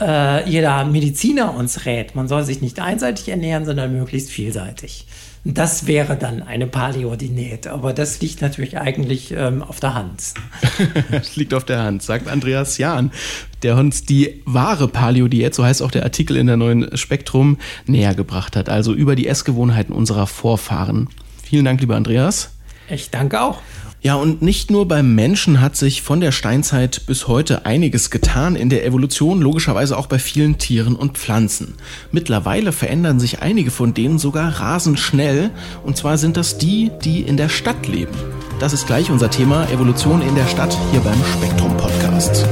[0.00, 2.14] äh, jeder Mediziner uns rät.
[2.14, 5.06] Man soll sich nicht einseitig ernähren, sondern möglichst vielseitig.
[5.50, 10.34] Das wäre dann eine Paleo-Diät, aber das liegt natürlich eigentlich ähm, auf der Hand.
[11.10, 13.12] das liegt auf der Hand, sagt Andreas Jahn,
[13.62, 17.56] der uns die wahre Paleo-Diät, so heißt auch der Artikel in der neuen Spektrum,
[17.86, 18.68] näher gebracht hat.
[18.68, 21.08] Also über die Essgewohnheiten unserer Vorfahren.
[21.42, 22.50] Vielen Dank, lieber Andreas.
[22.90, 23.62] Ich danke auch.
[24.00, 28.54] Ja, und nicht nur beim Menschen hat sich von der Steinzeit bis heute einiges getan
[28.54, 31.74] in der Evolution, logischerweise auch bei vielen Tieren und Pflanzen.
[32.12, 35.50] Mittlerweile verändern sich einige von denen sogar rasend schnell,
[35.84, 38.14] und zwar sind das die, die in der Stadt leben.
[38.60, 42.46] Das ist gleich unser Thema Evolution in der Stadt hier beim Spektrum Podcast.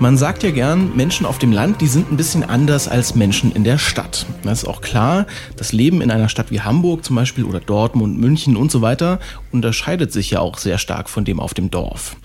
[0.00, 3.50] Man sagt ja gern, Menschen auf dem Land, die sind ein bisschen anders als Menschen
[3.50, 4.26] in der Stadt.
[4.44, 5.26] Das ist auch klar.
[5.56, 9.18] Das Leben in einer Stadt wie Hamburg zum Beispiel oder Dortmund, München und so weiter
[9.50, 12.16] unterscheidet sich ja auch sehr stark von dem auf dem Dorf.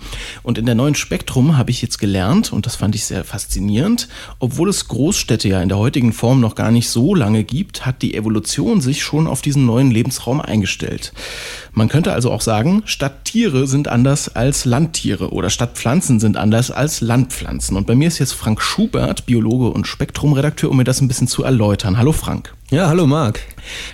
[0.44, 4.08] Und in der neuen Spektrum habe ich jetzt gelernt, und das fand ich sehr faszinierend,
[4.38, 8.02] obwohl es Großstädte ja in der heutigen Form noch gar nicht so lange gibt, hat
[8.02, 11.12] die Evolution sich schon auf diesen neuen Lebensraum eingestellt.
[11.76, 17.00] Man könnte also auch sagen, Stadttiere sind anders als Landtiere oder Stadtpflanzen sind anders als
[17.00, 17.76] Landpflanzen.
[17.76, 21.26] Und bei mir ist jetzt Frank Schubert, Biologe und Spektrumredakteur, um mir das ein bisschen
[21.26, 21.98] zu erläutern.
[21.98, 22.54] Hallo Frank.
[22.74, 23.38] Ja, hallo Marc.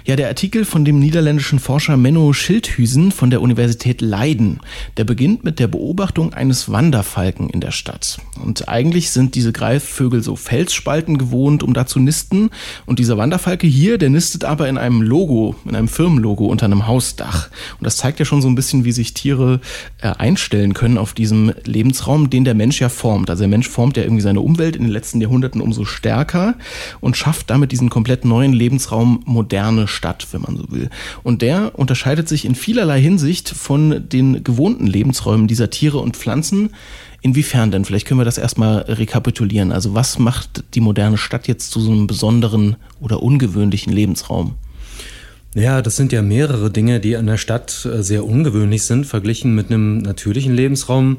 [0.07, 4.61] Ja, der Artikel von dem niederländischen Forscher Menno Schildhusen von der Universität Leiden,
[4.97, 8.19] der beginnt mit der Beobachtung eines Wanderfalken in der Stadt.
[8.43, 12.49] Und eigentlich sind diese Greifvögel so Felsspalten gewohnt, um da zu nisten.
[12.87, 16.87] Und dieser Wanderfalke hier, der nistet aber in einem Logo, in einem Firmenlogo unter einem
[16.87, 17.51] Hausdach.
[17.79, 19.61] Und das zeigt ja schon so ein bisschen, wie sich Tiere
[20.01, 23.29] äh, einstellen können auf diesem Lebensraum, den der Mensch ja formt.
[23.29, 26.55] Also der Mensch formt ja irgendwie seine Umwelt in den letzten Jahrhunderten umso stärker
[27.01, 30.91] und schafft damit diesen komplett neuen Lebensraum moderne Stadt, wenn man so will.
[31.23, 36.71] Und der unterscheidet sich in vielerlei Hinsicht von den gewohnten Lebensräumen dieser Tiere und Pflanzen.
[37.23, 37.85] Inwiefern denn?
[37.85, 39.73] Vielleicht können wir das erstmal rekapitulieren.
[39.73, 44.55] Also was macht die moderne Stadt jetzt zu so einem besonderen oder ungewöhnlichen Lebensraum?
[45.55, 49.53] Ja, das sind ja mehrere Dinge, die an der Stadt äh, sehr ungewöhnlich sind, verglichen
[49.53, 51.17] mit einem natürlichen Lebensraum.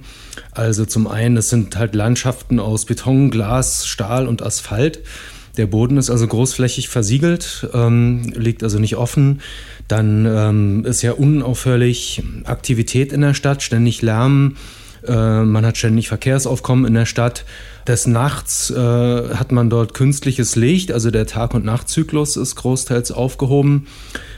[0.53, 5.01] Also zum einen, das sind halt Landschaften aus Beton, Glas, Stahl und Asphalt.
[5.57, 9.41] Der Boden ist also großflächig versiegelt, ähm, liegt also nicht offen.
[9.87, 14.55] Dann ähm, ist ja unaufhörlich Aktivität in der Stadt, ständig Lärm.
[15.05, 17.45] Äh, man hat ständig Verkehrsaufkommen in der Stadt.
[17.87, 23.11] Des Nachts äh, hat man dort künstliches Licht, also der Tag- und Nachtzyklus ist großteils
[23.11, 23.87] aufgehoben.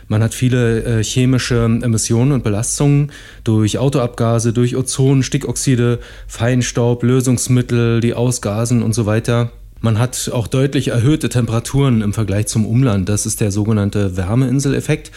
[0.08, 3.12] Man hat viele äh, chemische Emissionen und Belastungen
[3.44, 9.52] durch Autoabgase, durch Ozon, Stickoxide, Feinstaub, Lösungsmittel, die Ausgasen und so weiter.
[9.84, 13.10] Man hat auch deutlich erhöhte Temperaturen im Vergleich zum Umland.
[13.10, 15.12] Das ist der sogenannte Wärmeinseleffekt.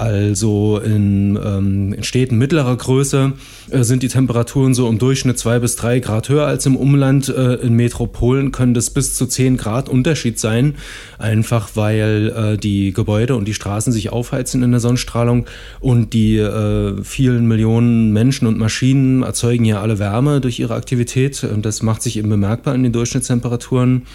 [0.00, 3.34] Also in, ähm, in Städten mittlerer Größe
[3.68, 7.28] äh, sind die Temperaturen so im Durchschnitt zwei bis drei Grad höher als im Umland.
[7.28, 10.76] Äh, in Metropolen können das bis zu zehn Grad Unterschied sein,
[11.18, 15.44] einfach weil äh, die Gebäude und die Straßen sich aufheizen in der Sonnenstrahlung
[15.80, 21.44] und die äh, vielen Millionen Menschen und Maschinen erzeugen ja alle Wärme durch ihre Aktivität.
[21.44, 24.06] Und das macht sich eben bemerkbar in den Durchschnittstemperaturen.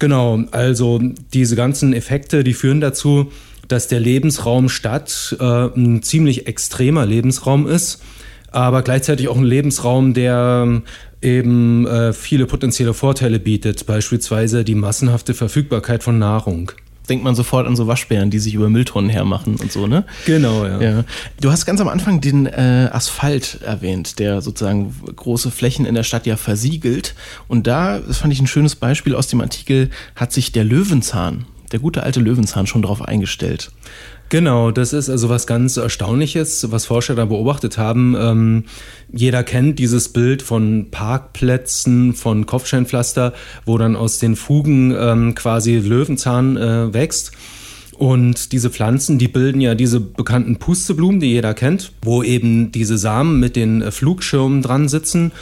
[0.00, 1.00] Genau, also
[1.32, 3.30] diese ganzen Effekte, die führen dazu,
[3.68, 8.02] dass der Lebensraum Stadt äh, ein ziemlich extremer Lebensraum ist,
[8.50, 10.82] aber gleichzeitig auch ein Lebensraum, der
[11.22, 16.72] eben äh, viele potenzielle Vorteile bietet, beispielsweise die massenhafte Verfügbarkeit von Nahrung
[17.08, 20.04] denkt man sofort an so Waschbären, die sich über Mülltonnen hermachen und so, ne?
[20.26, 20.80] Genau, ja.
[20.80, 21.04] ja.
[21.40, 26.04] Du hast ganz am Anfang den äh, Asphalt erwähnt, der sozusagen große Flächen in der
[26.04, 27.14] Stadt ja versiegelt.
[27.48, 31.44] Und da, das fand ich ein schönes Beispiel aus dem Artikel, hat sich der Löwenzahn,
[31.72, 33.70] der gute alte Löwenzahn, schon darauf eingestellt.
[34.28, 38.16] Genau, das ist also was ganz Erstaunliches, was Forscher da beobachtet haben.
[38.18, 38.64] Ähm,
[39.12, 43.34] jeder kennt dieses Bild von Parkplätzen, von Kopfsteinpflaster,
[43.66, 47.32] wo dann aus den Fugen ähm, quasi Löwenzahn äh, wächst.
[47.98, 52.96] Und diese Pflanzen, die bilden ja diese bekannten Pusteblumen, die jeder kennt, wo eben diese
[52.96, 55.32] Samen mit den äh, Flugschirmen dran sitzen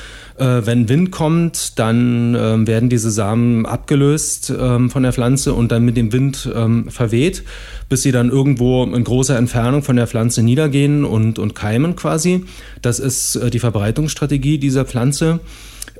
[0.41, 5.71] äh, wenn Wind kommt, dann ähm, werden diese Samen abgelöst ähm, von der Pflanze und
[5.71, 7.45] dann mit dem Wind ähm, verweht,
[7.89, 12.45] bis sie dann irgendwo in großer Entfernung von der Pflanze niedergehen und, und keimen quasi.
[12.83, 15.41] Das ist äh, die Verbreitungsstrategie dieser Pflanze.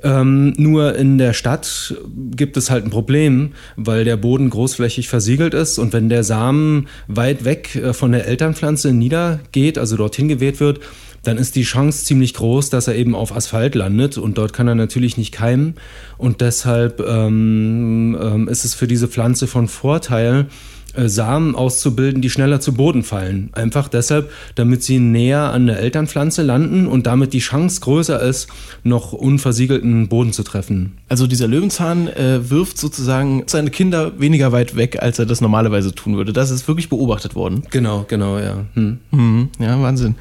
[0.03, 1.93] Ähm, nur in der Stadt
[2.35, 6.87] gibt es halt ein Problem, weil der Boden großflächig versiegelt ist und wenn der Samen
[7.07, 10.79] weit weg äh, von der Elternpflanze niedergeht, also dorthin geweht wird,
[11.23, 14.67] dann ist die Chance ziemlich groß, dass er eben auf Asphalt landet und dort kann
[14.67, 15.75] er natürlich nicht keimen.
[16.17, 20.47] Und deshalb ähm, ähm, ist es für diese Pflanze von Vorteil,
[20.93, 23.49] äh, Samen auszubilden, die schneller zu Boden fallen.
[23.53, 28.49] Einfach deshalb, damit sie näher an der Elternpflanze landen und damit die Chance größer ist,
[28.83, 30.97] noch unversiegelten Boden zu treffen.
[31.07, 35.95] Also dieser Löwenzahn äh, wirft sozusagen seine Kinder weniger weit weg, als er das normalerweise
[35.95, 36.33] tun würde.
[36.33, 37.63] Das ist wirklich beobachtet worden.
[37.71, 38.65] Genau, genau, ja.
[38.73, 38.99] Hm.
[39.11, 40.15] Mhm, ja, Wahnsinn.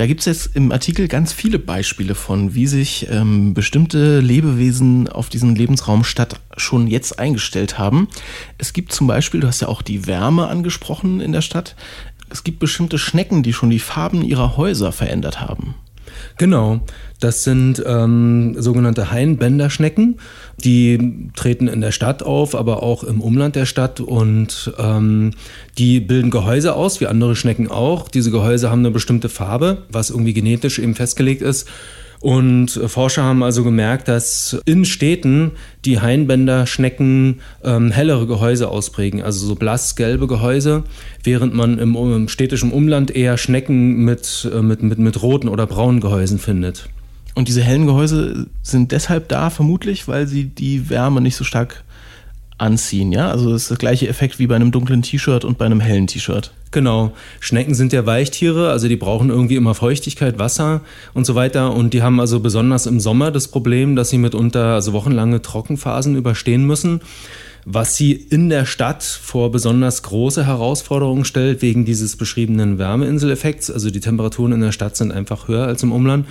[0.00, 5.08] Da gibt es jetzt im Artikel ganz viele Beispiele von, wie sich ähm, bestimmte Lebewesen
[5.08, 8.08] auf diesen Lebensraum Stadt schon jetzt eingestellt haben.
[8.56, 11.76] Es gibt zum Beispiel, du hast ja auch die Wärme angesprochen in der Stadt,
[12.30, 15.74] es gibt bestimmte Schnecken, die schon die Farben ihrer Häuser verändert haben.
[16.38, 16.80] Genau,
[17.20, 20.18] das sind ähm, sogenannte Hainbänderschnecken.
[20.64, 25.32] Die treten in der Stadt auf, aber auch im Umland der Stadt und ähm,
[25.78, 28.08] die bilden Gehäuse aus, wie andere Schnecken auch.
[28.08, 31.68] Diese Gehäuse haben eine bestimmte Farbe, was irgendwie genetisch eben festgelegt ist.
[32.20, 35.52] Und Forscher haben also gemerkt, dass in Städten
[35.86, 40.84] die Hainbänder-Schnecken ähm, hellere Gehäuse ausprägen, also so blassgelbe Gehäuse,
[41.24, 45.66] während man im, im städtischen Umland eher Schnecken mit, äh, mit, mit, mit roten oder
[45.66, 46.90] braunen Gehäusen findet.
[47.34, 51.84] Und diese hellen Gehäuse sind deshalb da vermutlich, weil sie die Wärme nicht so stark
[52.60, 53.30] anziehen, ja?
[53.30, 56.06] Also das ist der gleiche Effekt wie bei einem dunklen T-Shirt und bei einem hellen
[56.06, 56.52] T-Shirt.
[56.70, 57.12] Genau.
[57.40, 60.82] Schnecken sind ja Weichtiere, also die brauchen irgendwie immer Feuchtigkeit, Wasser
[61.14, 61.72] und so weiter.
[61.74, 66.16] Und die haben also besonders im Sommer das Problem, dass sie mitunter also wochenlange Trockenphasen
[66.16, 67.00] überstehen müssen,
[67.64, 73.70] was sie in der Stadt vor besonders große Herausforderungen stellt, wegen dieses beschriebenen Wärmeinseleffekts.
[73.70, 76.26] Also die Temperaturen in der Stadt sind einfach höher als im Umland.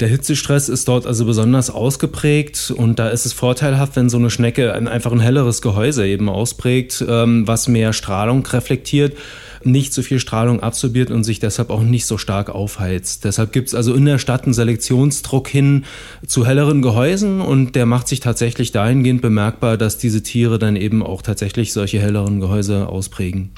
[0.00, 4.28] Der Hitzestress ist dort also besonders ausgeprägt und da ist es vorteilhaft, wenn so eine
[4.28, 9.16] Schnecke ein, einfach ein helleres Gehäuse eben ausprägt, ähm, was mehr Strahlung reflektiert,
[9.64, 13.24] nicht so viel Strahlung absorbiert und sich deshalb auch nicht so stark aufheizt.
[13.24, 15.86] Deshalb gibt es also in der Stadt einen Selektionsdruck hin
[16.26, 21.02] zu helleren Gehäusen und der macht sich tatsächlich dahingehend bemerkbar, dass diese Tiere dann eben
[21.02, 23.50] auch tatsächlich solche helleren Gehäuse ausprägen.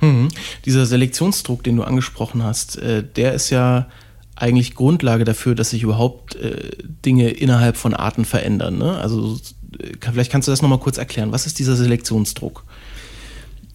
[0.00, 0.28] Mhm.
[0.64, 3.86] Dieser Selektionsdruck, den du angesprochen hast, äh, der ist ja
[4.36, 6.70] eigentlich Grundlage dafür, dass sich überhaupt äh,
[7.04, 8.78] Dinge innerhalb von Arten verändern.
[8.78, 8.96] Ne?
[8.98, 9.38] Also
[9.78, 11.32] äh, vielleicht kannst du das nochmal kurz erklären.
[11.32, 12.64] Was ist dieser Selektionsdruck?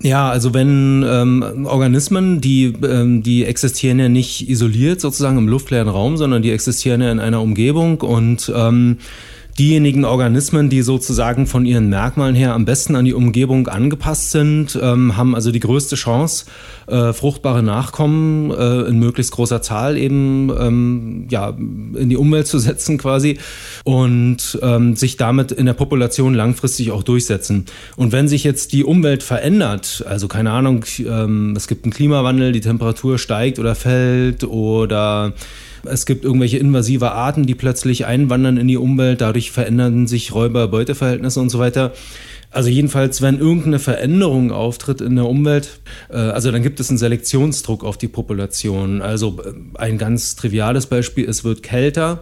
[0.03, 5.89] Ja, also wenn ähm, Organismen, die, ähm, die existieren ja nicht isoliert sozusagen im luftleeren
[5.89, 8.97] Raum, sondern die existieren ja in einer Umgebung und ähm,
[9.57, 14.77] diejenigen Organismen, die sozusagen von ihren Merkmalen her am besten an die Umgebung angepasst sind,
[14.81, 16.45] ähm, haben also die größte Chance,
[16.87, 22.59] äh, fruchtbare Nachkommen äh, in möglichst großer Zahl eben ähm, ja, in die Umwelt zu
[22.59, 23.37] setzen quasi
[23.83, 27.65] und ähm, sich damit in der Population langfristig auch durchsetzen.
[27.95, 32.51] Und wenn sich jetzt die Umwelt verändert, also keine Ahnung, ähm, es gibt einen Klimawandel,
[32.51, 35.33] die Temperatur steigt oder fällt oder
[35.83, 41.39] es gibt irgendwelche invasive Arten, die plötzlich einwandern in die Umwelt, dadurch verändern sich Räuber-Beuteverhältnisse
[41.39, 41.93] und so weiter.
[42.51, 45.79] Also jedenfalls, wenn irgendeine Veränderung auftritt in der Umwelt,
[46.09, 49.01] äh, also dann gibt es einen Selektionsdruck auf die Population.
[49.01, 52.19] Also äh, ein ganz triviales Beispiel, es wird kälter.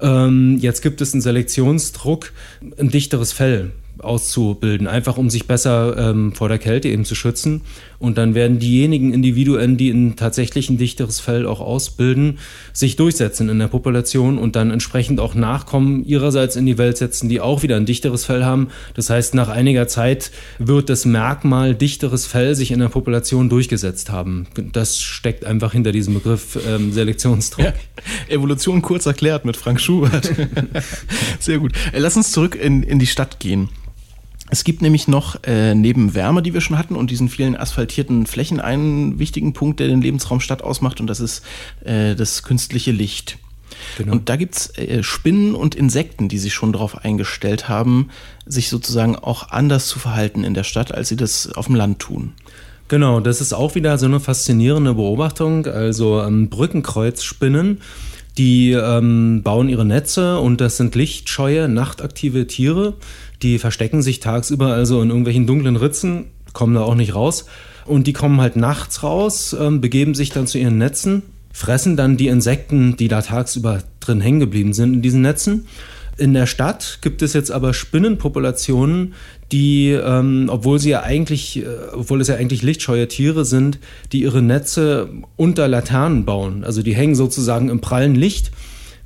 [0.00, 2.32] Ähm, jetzt gibt es einen Selektionsdruck,
[2.78, 7.62] ein dichteres Fell auszubilden, einfach um sich besser ähm, vor der Kälte eben zu schützen.
[7.98, 12.38] Und dann werden diejenigen Individuen, die ein tatsächlich ein dichteres Fell auch ausbilden,
[12.72, 17.28] sich durchsetzen in der Population und dann entsprechend auch Nachkommen ihrerseits in die Welt setzen,
[17.28, 18.68] die auch wieder ein dichteres Fell haben.
[18.94, 24.10] Das heißt, nach einiger Zeit wird das Merkmal dichteres Fell sich in der Population durchgesetzt
[24.10, 24.46] haben.
[24.72, 27.66] Das steckt einfach hinter diesem Begriff ähm, Selektionsdruck.
[27.66, 27.72] Ja,
[28.28, 30.30] Evolution kurz erklärt mit Frank Schubert.
[31.40, 31.72] Sehr gut.
[31.92, 33.68] Äh, lass uns zurück in, in die Stadt gehen.
[34.50, 38.26] Es gibt nämlich noch äh, neben Wärme, die wir schon hatten, und diesen vielen asphaltierten
[38.26, 41.42] Flächen einen wichtigen Punkt, der den Lebensraum Stadt ausmacht, und das ist
[41.84, 43.38] äh, das künstliche Licht.
[43.98, 44.12] Genau.
[44.12, 48.08] Und da gibt's äh, Spinnen und Insekten, die sich schon darauf eingestellt haben,
[48.46, 51.98] sich sozusagen auch anders zu verhalten in der Stadt, als sie das auf dem Land
[51.98, 52.32] tun.
[52.88, 55.66] Genau, das ist auch wieder so eine faszinierende Beobachtung.
[55.66, 57.80] Also ähm, Brückenkreuzspinnen,
[58.38, 62.94] die ähm, bauen ihre Netze und das sind lichtscheue, nachtaktive Tiere
[63.42, 67.46] die verstecken sich tagsüber also in irgendwelchen dunklen Ritzen, kommen da auch nicht raus.
[67.84, 71.22] Und die kommen halt nachts raus, ähm, begeben sich dann zu ihren Netzen,
[71.52, 75.66] fressen dann die Insekten, die da tagsüber drin hängen geblieben sind in diesen Netzen.
[76.18, 79.14] In der Stadt gibt es jetzt aber Spinnenpopulationen,
[79.52, 83.78] die, ähm, obwohl sie ja eigentlich, äh, obwohl es ja eigentlich lichtscheue Tiere sind,
[84.12, 86.64] die ihre Netze unter Laternen bauen.
[86.64, 88.52] Also die hängen sozusagen im prallen Licht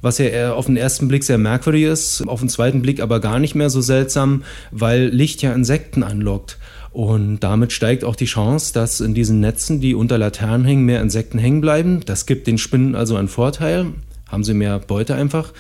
[0.03, 3.38] was ja auf den ersten Blick sehr merkwürdig ist, auf den zweiten Blick aber gar
[3.38, 6.59] nicht mehr so seltsam, weil Licht ja Insekten anlockt.
[6.93, 11.01] Und damit steigt auch die Chance, dass in diesen Netzen, die unter Laternen hängen, mehr
[11.01, 12.01] Insekten hängen bleiben.
[12.05, 13.86] Das gibt den Spinnen also einen Vorteil,
[14.28, 15.53] haben sie mehr Beute einfach.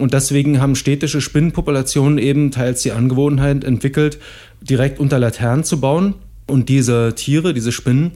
[0.00, 4.18] Und deswegen haben städtische Spinnenpopulationen eben teils die Angewohnheit entwickelt,
[4.60, 6.14] direkt unter Laternen zu bauen.
[6.46, 8.12] Und diese Tiere, diese Spinnen,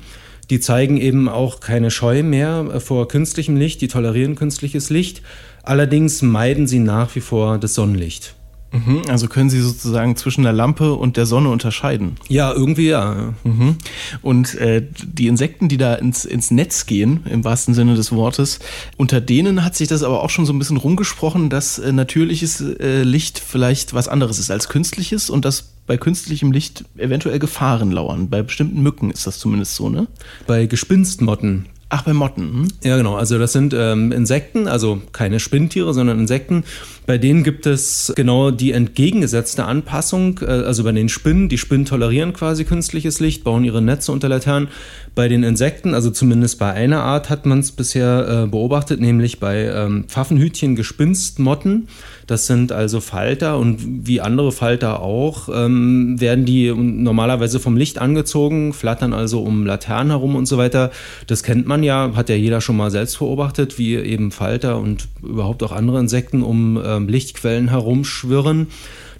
[0.51, 5.22] die zeigen eben auch keine Scheu mehr vor künstlichem Licht, die tolerieren künstliches Licht
[5.64, 8.35] Allerdings meiden sie nach wie vor das Sonnenlicht.
[8.75, 12.16] Mhm, also können Sie sozusagen zwischen der Lampe und der Sonne unterscheiden?
[12.29, 13.35] Ja, irgendwie ja.
[13.45, 13.77] Mhm.
[14.20, 18.59] Und äh, die Insekten, die da ins, ins Netz gehen, im wahrsten Sinne des Wortes,
[18.97, 22.61] unter denen hat sich das aber auch schon so ein bisschen rumgesprochen, dass äh, natürliches
[22.61, 27.93] äh, Licht vielleicht was anderes ist als künstliches und dass bei künstlichem Licht eventuell Gefahren
[27.93, 28.29] lauern.
[28.29, 30.09] Bei bestimmten Mücken ist das zumindest so, ne?
[30.47, 31.66] Bei Gespinstmotten
[31.97, 32.42] Ach, bei Motten.
[32.42, 32.68] Hm?
[32.82, 33.14] Ja, genau.
[33.14, 36.64] Also das sind ähm, Insekten, also keine Spinntiere, sondern Insekten.
[37.07, 40.40] Bei denen gibt es genau die entgegengesetzte Anpassung.
[40.42, 44.28] Äh, also bei den Spinnen, die Spinnen tolerieren quasi künstliches Licht, bauen ihre Netze unter
[44.28, 44.70] Laternen.
[45.15, 49.39] Bei den Insekten, also zumindest bei einer Art hat man es bisher äh, beobachtet, nämlich
[49.39, 51.87] bei ähm, Pfaffenhütchen, Gespinstmotten.
[52.27, 57.99] Das sind also Falter und wie andere Falter auch, ähm, werden die normalerweise vom Licht
[57.99, 60.91] angezogen, flattern also um Laternen herum und so weiter.
[61.29, 65.07] Das kennt man ja, hat ja jeder schon mal selbst beobachtet, wie eben Falter und
[65.23, 68.67] überhaupt auch andere Insekten um ähm, Lichtquellen herumschwirren.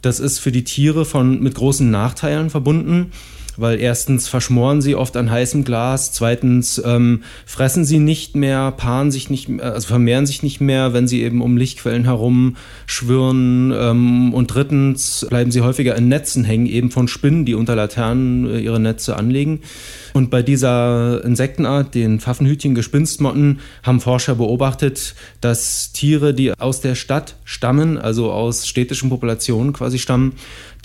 [0.03, 3.13] Das ist für die Tiere von, mit großen Nachteilen verbunden
[3.57, 9.11] weil erstens verschmoren sie oft an heißem Glas, zweitens ähm, fressen sie nicht mehr, paaren
[9.11, 13.73] sich nicht mehr, also vermehren sich nicht mehr, wenn sie eben um Lichtquellen herum schwirren
[13.77, 18.47] ähm, und drittens bleiben sie häufiger in Netzen hängen, eben von Spinnen, die unter Laternen
[18.47, 19.61] äh, ihre Netze anlegen.
[20.15, 26.95] Und bei dieser Insektenart, den Pfaffenhütchen, Gespinstmotten, haben Forscher beobachtet, dass Tiere, die aus der
[26.95, 30.35] Stadt stammen, also aus städtischen Populationen quasi stammen,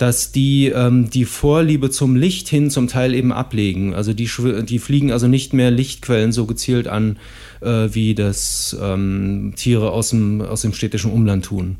[0.00, 3.92] dass die ähm, die Vorliebe zum Licht hin zum Teil eben ablegen.
[3.92, 4.30] Also die,
[4.62, 7.18] die fliegen also nicht mehr Lichtquellen so gezielt an,
[7.60, 11.76] äh, wie das ähm, Tiere aus dem, aus dem städtischen Umland tun.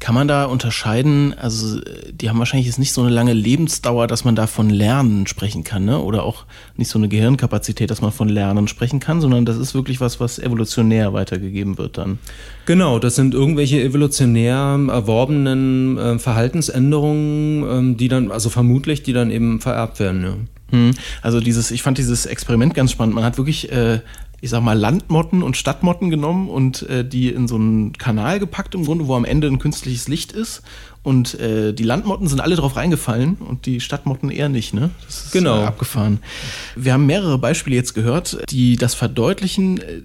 [0.00, 1.80] Kann man da unterscheiden, also
[2.12, 5.64] die haben wahrscheinlich jetzt nicht so eine lange Lebensdauer, dass man da von Lernen sprechen
[5.64, 5.98] kann, ne?
[5.98, 6.44] oder auch
[6.76, 10.20] nicht so eine Gehirnkapazität, dass man von Lernen sprechen kann, sondern das ist wirklich was,
[10.20, 12.18] was evolutionär weitergegeben wird dann.
[12.66, 19.30] Genau, das sind irgendwelche evolutionär erworbenen äh, Verhaltensänderungen, äh, die dann, also vermutlich, die dann
[19.30, 20.22] eben vererbt werden.
[20.22, 20.36] Ja.
[20.74, 20.90] Hm.
[21.22, 23.14] Also dieses, ich fand dieses Experiment ganz spannend.
[23.14, 24.00] Man hat wirklich äh,
[24.44, 28.74] ich sag mal, Landmotten und Stadtmotten genommen und äh, die in so einen Kanal gepackt
[28.74, 30.60] im Grunde, wo am Ende ein künstliches Licht ist.
[31.02, 34.90] Und äh, die Landmotten sind alle drauf reingefallen und die Stadtmotten eher nicht, ne?
[35.06, 35.62] Das ist genau.
[35.62, 36.18] Äh, abgefahren.
[36.76, 39.78] Wir haben mehrere Beispiele jetzt gehört, die das verdeutlichen.
[39.78, 40.02] Äh,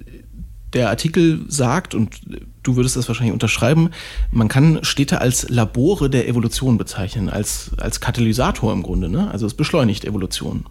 [0.71, 2.21] der Artikel sagt, und
[2.63, 3.89] du würdest das wahrscheinlich unterschreiben,
[4.31, 9.29] man kann Städte als Labore der Evolution bezeichnen, als, als Katalysator im Grunde, ne?
[9.31, 10.65] Also es beschleunigt Evolution.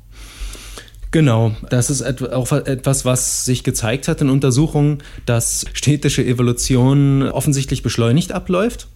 [1.11, 2.03] Genau, das ist
[2.33, 8.89] auch etwas, was sich gezeigt hat in Untersuchungen, dass städtische Evolution offensichtlich beschleunigt abläuft.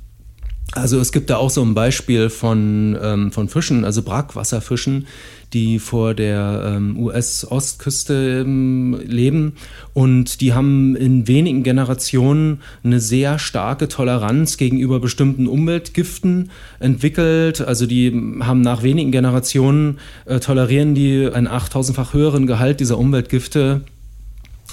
[0.73, 5.07] Also es gibt da auch so ein Beispiel von, ähm, von Fischen, also Brackwasserfischen,
[5.53, 9.55] die vor der ähm, US-Ostküste ähm, leben
[9.95, 16.51] und die haben in wenigen Generationen eine sehr starke Toleranz gegenüber bestimmten Umweltgiften
[16.81, 17.61] entwickelt.
[17.61, 23.83] Also die haben nach wenigen Generationen äh, tolerieren die einen 8000-fach höheren Gehalt dieser Umweltgifte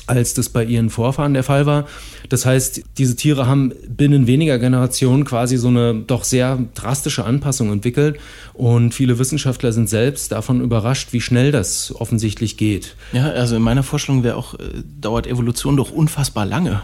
[0.09, 1.85] als das bei ihren Vorfahren der Fall war.
[2.29, 7.71] Das heißt, diese Tiere haben binnen weniger Generationen quasi so eine doch sehr drastische Anpassung
[7.71, 8.19] entwickelt
[8.53, 12.95] und viele Wissenschaftler sind selbst davon überrascht, wie schnell das offensichtlich geht.
[13.13, 14.59] Ja, also in meiner Vorstellung wäre auch, äh,
[14.99, 16.81] dauert Evolution doch unfassbar lange.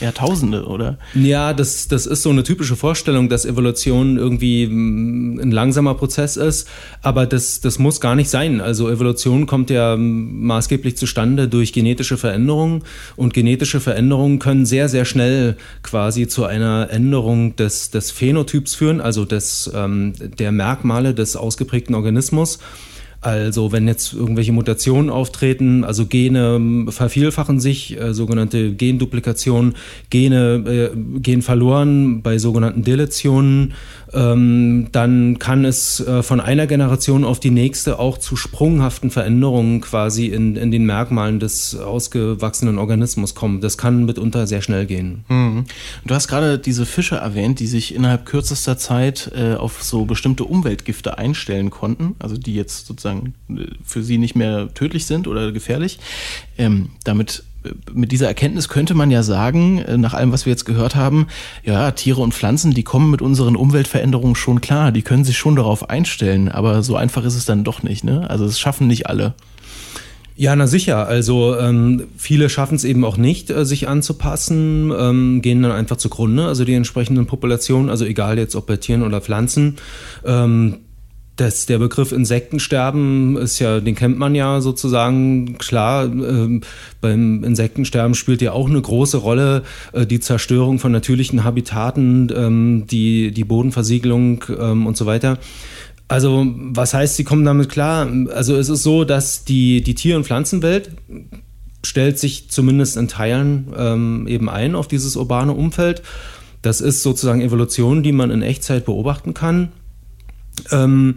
[0.00, 0.98] Jahrtausende, oder?
[1.14, 6.36] Ja, das, das ist so eine typische Vorstellung, dass Evolution irgendwie mm, ein langsamer Prozess
[6.36, 6.68] ist,
[7.02, 8.60] aber das, das muss gar nicht sein.
[8.60, 12.82] Also Evolution kommt ja maßgeblich zustande durch genetische Veränderungen
[13.16, 19.00] und genetische Veränderungen können sehr, sehr schnell quasi zu einer Änderung des, des Phänotyps führen,
[19.00, 22.58] also des, ähm, der Merkmale des ausgeprägten Organismus.
[23.24, 29.76] Also wenn jetzt irgendwelche Mutationen auftreten, also Gene ähm, vervielfachen sich, äh, sogenannte Genduplikation,
[30.10, 33.72] Gene äh, gehen verloren bei sogenannten Deletionen,
[34.14, 39.80] ähm, dann kann es äh, von einer Generation auf die nächste auch zu sprunghaften Veränderungen
[39.80, 43.60] quasi in, in den Merkmalen des ausgewachsenen Organismus kommen.
[43.60, 45.24] Das kann mitunter sehr schnell gehen.
[45.28, 45.64] Mhm.
[46.04, 50.44] Du hast gerade diese Fische erwähnt, die sich innerhalb kürzester Zeit äh, auf so bestimmte
[50.44, 55.52] Umweltgifte einstellen konnten, also die jetzt sozusagen äh, für sie nicht mehr tödlich sind oder
[55.52, 55.98] gefährlich.
[56.56, 57.44] Ähm, damit
[57.92, 61.26] mit dieser Erkenntnis könnte man ja sagen, äh, nach allem, was wir jetzt gehört haben,
[61.64, 65.56] ja, Tiere und Pflanzen, die kommen mit unseren Umweltveränderungen schon klar, die können sich schon
[65.56, 68.28] darauf einstellen, aber so einfach ist es dann doch nicht, ne?
[68.28, 69.34] Also es schaffen nicht alle.
[70.36, 71.06] Ja, na sicher.
[71.06, 75.96] Also ähm, viele schaffen es eben auch nicht, äh, sich anzupassen, ähm, gehen dann einfach
[75.96, 79.76] zugrunde, also die entsprechenden Populationen, also egal jetzt ob bei Tieren oder Pflanzen.
[80.24, 80.78] Ähm,
[81.36, 85.58] das, der Begriff Insektensterben ist ja, den kennt man ja sozusagen.
[85.58, 86.60] Klar, äh,
[87.00, 89.62] beim Insektensterben spielt ja auch eine große Rolle
[89.92, 95.38] äh, die Zerstörung von natürlichen Habitaten, ähm, die, die Bodenversiegelung ähm, und so weiter.
[96.06, 98.08] Also, was heißt, sie kommen damit klar?
[98.32, 100.90] Also, es ist so, dass die, die Tier- und Pflanzenwelt
[101.82, 106.02] stellt sich zumindest in Teilen ähm, eben ein auf dieses urbane Umfeld.
[106.62, 109.72] Das ist sozusagen Evolution, die man in Echtzeit beobachten kann.
[110.70, 111.16] Ähm,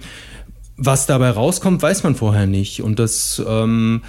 [0.78, 2.84] was dabei rauskommt, weiß man vorher nicht.
[2.84, 4.02] Und das ähm,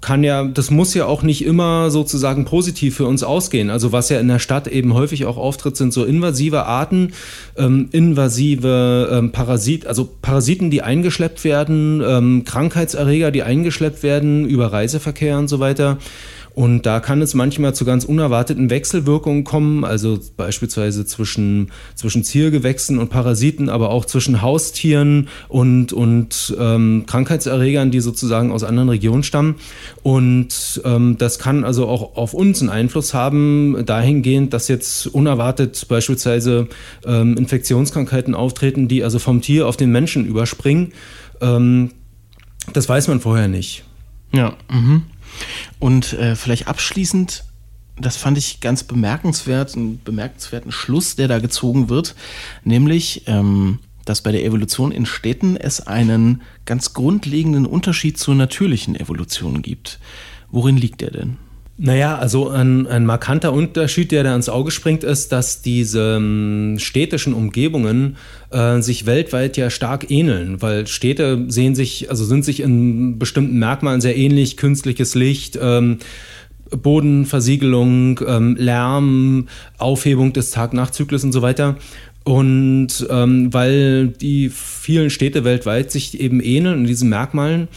[0.00, 3.70] kann ja, das muss ja auch nicht immer sozusagen positiv für uns ausgehen.
[3.70, 7.12] Also was ja in der Stadt eben häufig auch auftritt, sind so invasive Arten,
[7.56, 14.72] ähm, invasive ähm, Parasit, also Parasiten, die eingeschleppt werden, ähm, Krankheitserreger, die eingeschleppt werden über
[14.72, 15.98] Reiseverkehr und so weiter.
[16.60, 22.98] Und da kann es manchmal zu ganz unerwarteten Wechselwirkungen kommen, also beispielsweise zwischen, zwischen Ziergewächsen
[22.98, 29.22] und Parasiten, aber auch zwischen Haustieren und, und ähm, Krankheitserregern, die sozusagen aus anderen Regionen
[29.22, 29.54] stammen.
[30.02, 35.86] Und ähm, das kann also auch auf uns einen Einfluss haben, dahingehend, dass jetzt unerwartet
[35.88, 36.68] beispielsweise
[37.06, 40.92] ähm, Infektionskrankheiten auftreten, die also vom Tier auf den Menschen überspringen.
[41.40, 41.92] Ähm,
[42.74, 43.82] das weiß man vorher nicht.
[44.32, 44.58] Ja.
[44.70, 45.04] Mhm.
[45.78, 47.44] Und äh, vielleicht abschließend,
[47.98, 52.14] das fand ich ganz bemerkenswert, einen bemerkenswerten Schluss, der da gezogen wird,
[52.64, 58.96] nämlich, ähm, dass bei der Evolution in Städten es einen ganz grundlegenden Unterschied zur natürlichen
[58.96, 59.98] Evolution gibt.
[60.50, 61.36] Worin liegt der denn?
[61.82, 66.76] Naja, also ein, ein markanter Unterschied, der da ins Auge springt, ist, dass diese ähm,
[66.78, 68.18] städtischen Umgebungen
[68.50, 73.58] äh, sich weltweit ja stark ähneln, weil Städte sehen sich, also sind sich in bestimmten
[73.58, 76.00] Merkmalen sehr ähnlich, künstliches Licht, ähm,
[76.70, 81.76] Bodenversiegelung, ähm, Lärm, Aufhebung des Tag-Nacht-Zyklus und so weiter.
[82.24, 87.68] Und ähm, weil die vielen Städte weltweit sich eben ähneln in diesen Merkmalen,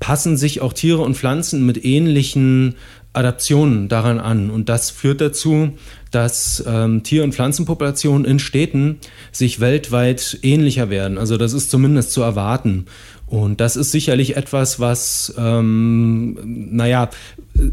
[0.00, 2.76] passen sich auch Tiere und Pflanzen mit ähnlichen
[3.14, 4.50] Adaptionen daran an.
[4.50, 5.72] Und das führt dazu,
[6.10, 8.98] dass ähm, Tier- und Pflanzenpopulationen in Städten
[9.32, 11.16] sich weltweit ähnlicher werden.
[11.16, 12.86] Also das ist zumindest zu erwarten.
[13.26, 17.08] Und das ist sicherlich etwas, was, ähm, naja,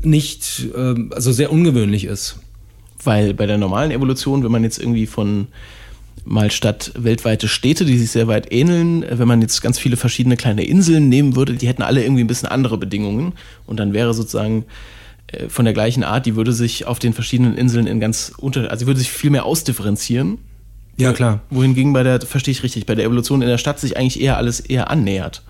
[0.03, 2.39] nicht, äh, also sehr ungewöhnlich ist.
[3.03, 5.47] Weil bei der normalen Evolution, wenn man jetzt irgendwie von
[6.23, 10.37] mal statt weltweite Städte, die sich sehr weit ähneln, wenn man jetzt ganz viele verschiedene
[10.37, 13.33] kleine Inseln nehmen würde, die hätten alle irgendwie ein bisschen andere Bedingungen.
[13.65, 14.65] Und dann wäre sozusagen
[15.47, 18.82] von der gleichen Art, die würde sich auf den verschiedenen Inseln in ganz unter, also
[18.82, 20.38] sie würde sich viel mehr ausdifferenzieren.
[20.97, 21.41] Ja, klar.
[21.49, 24.38] Wohingegen bei der, verstehe ich richtig, bei der Evolution in der Stadt sich eigentlich eher
[24.38, 25.41] alles eher annähert.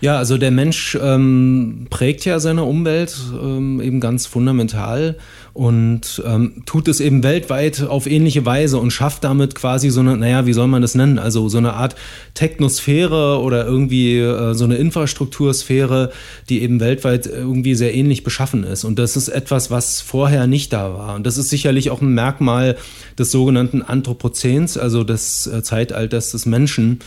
[0.00, 5.16] Ja, also der Mensch ähm, prägt ja seine Umwelt ähm, eben ganz fundamental
[5.54, 10.16] und ähm, tut es eben weltweit auf ähnliche Weise und schafft damit quasi so eine,
[10.16, 11.18] naja, wie soll man das nennen?
[11.18, 11.96] Also so eine Art
[12.34, 16.12] Technosphäre oder irgendwie äh, so eine Infrastruktursphäre,
[16.48, 18.84] die eben weltweit irgendwie sehr ähnlich beschaffen ist.
[18.84, 21.16] Und das ist etwas, was vorher nicht da war.
[21.16, 22.76] Und das ist sicherlich auch ein Merkmal
[23.18, 27.00] des sogenannten Anthropozäns, also des äh, Zeitalters des Menschen.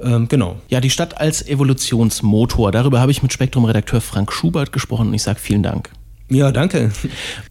[0.00, 0.56] Ähm, genau.
[0.68, 2.72] Ja, die Stadt als Evolutionsmotor.
[2.72, 5.90] Darüber habe ich mit Spektrum-Redakteur Frank Schubert gesprochen und ich sage vielen Dank.
[6.30, 6.92] Ja, danke.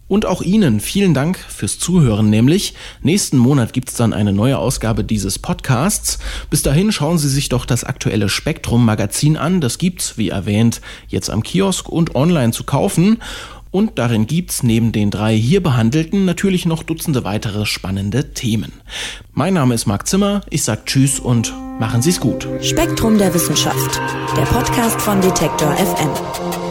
[0.06, 4.56] Und auch Ihnen vielen Dank fürs Zuhören, nämlich nächsten Monat gibt es dann eine neue
[4.56, 6.20] Ausgabe dieses Podcasts.
[6.48, 9.60] Bis dahin schauen Sie sich doch das aktuelle Spektrum Magazin an.
[9.60, 13.18] Das gibt's, wie erwähnt, jetzt am Kiosk und online zu kaufen.
[13.70, 18.72] Und darin gibt's neben den drei hier behandelten natürlich noch Dutzende weitere spannende Themen.
[19.32, 22.48] Mein Name ist Marc Zimmer, ich sag Tschüss und machen Sie's gut.
[22.62, 24.00] Spektrum der Wissenschaft,
[24.36, 26.67] der Podcast von Detektor FM.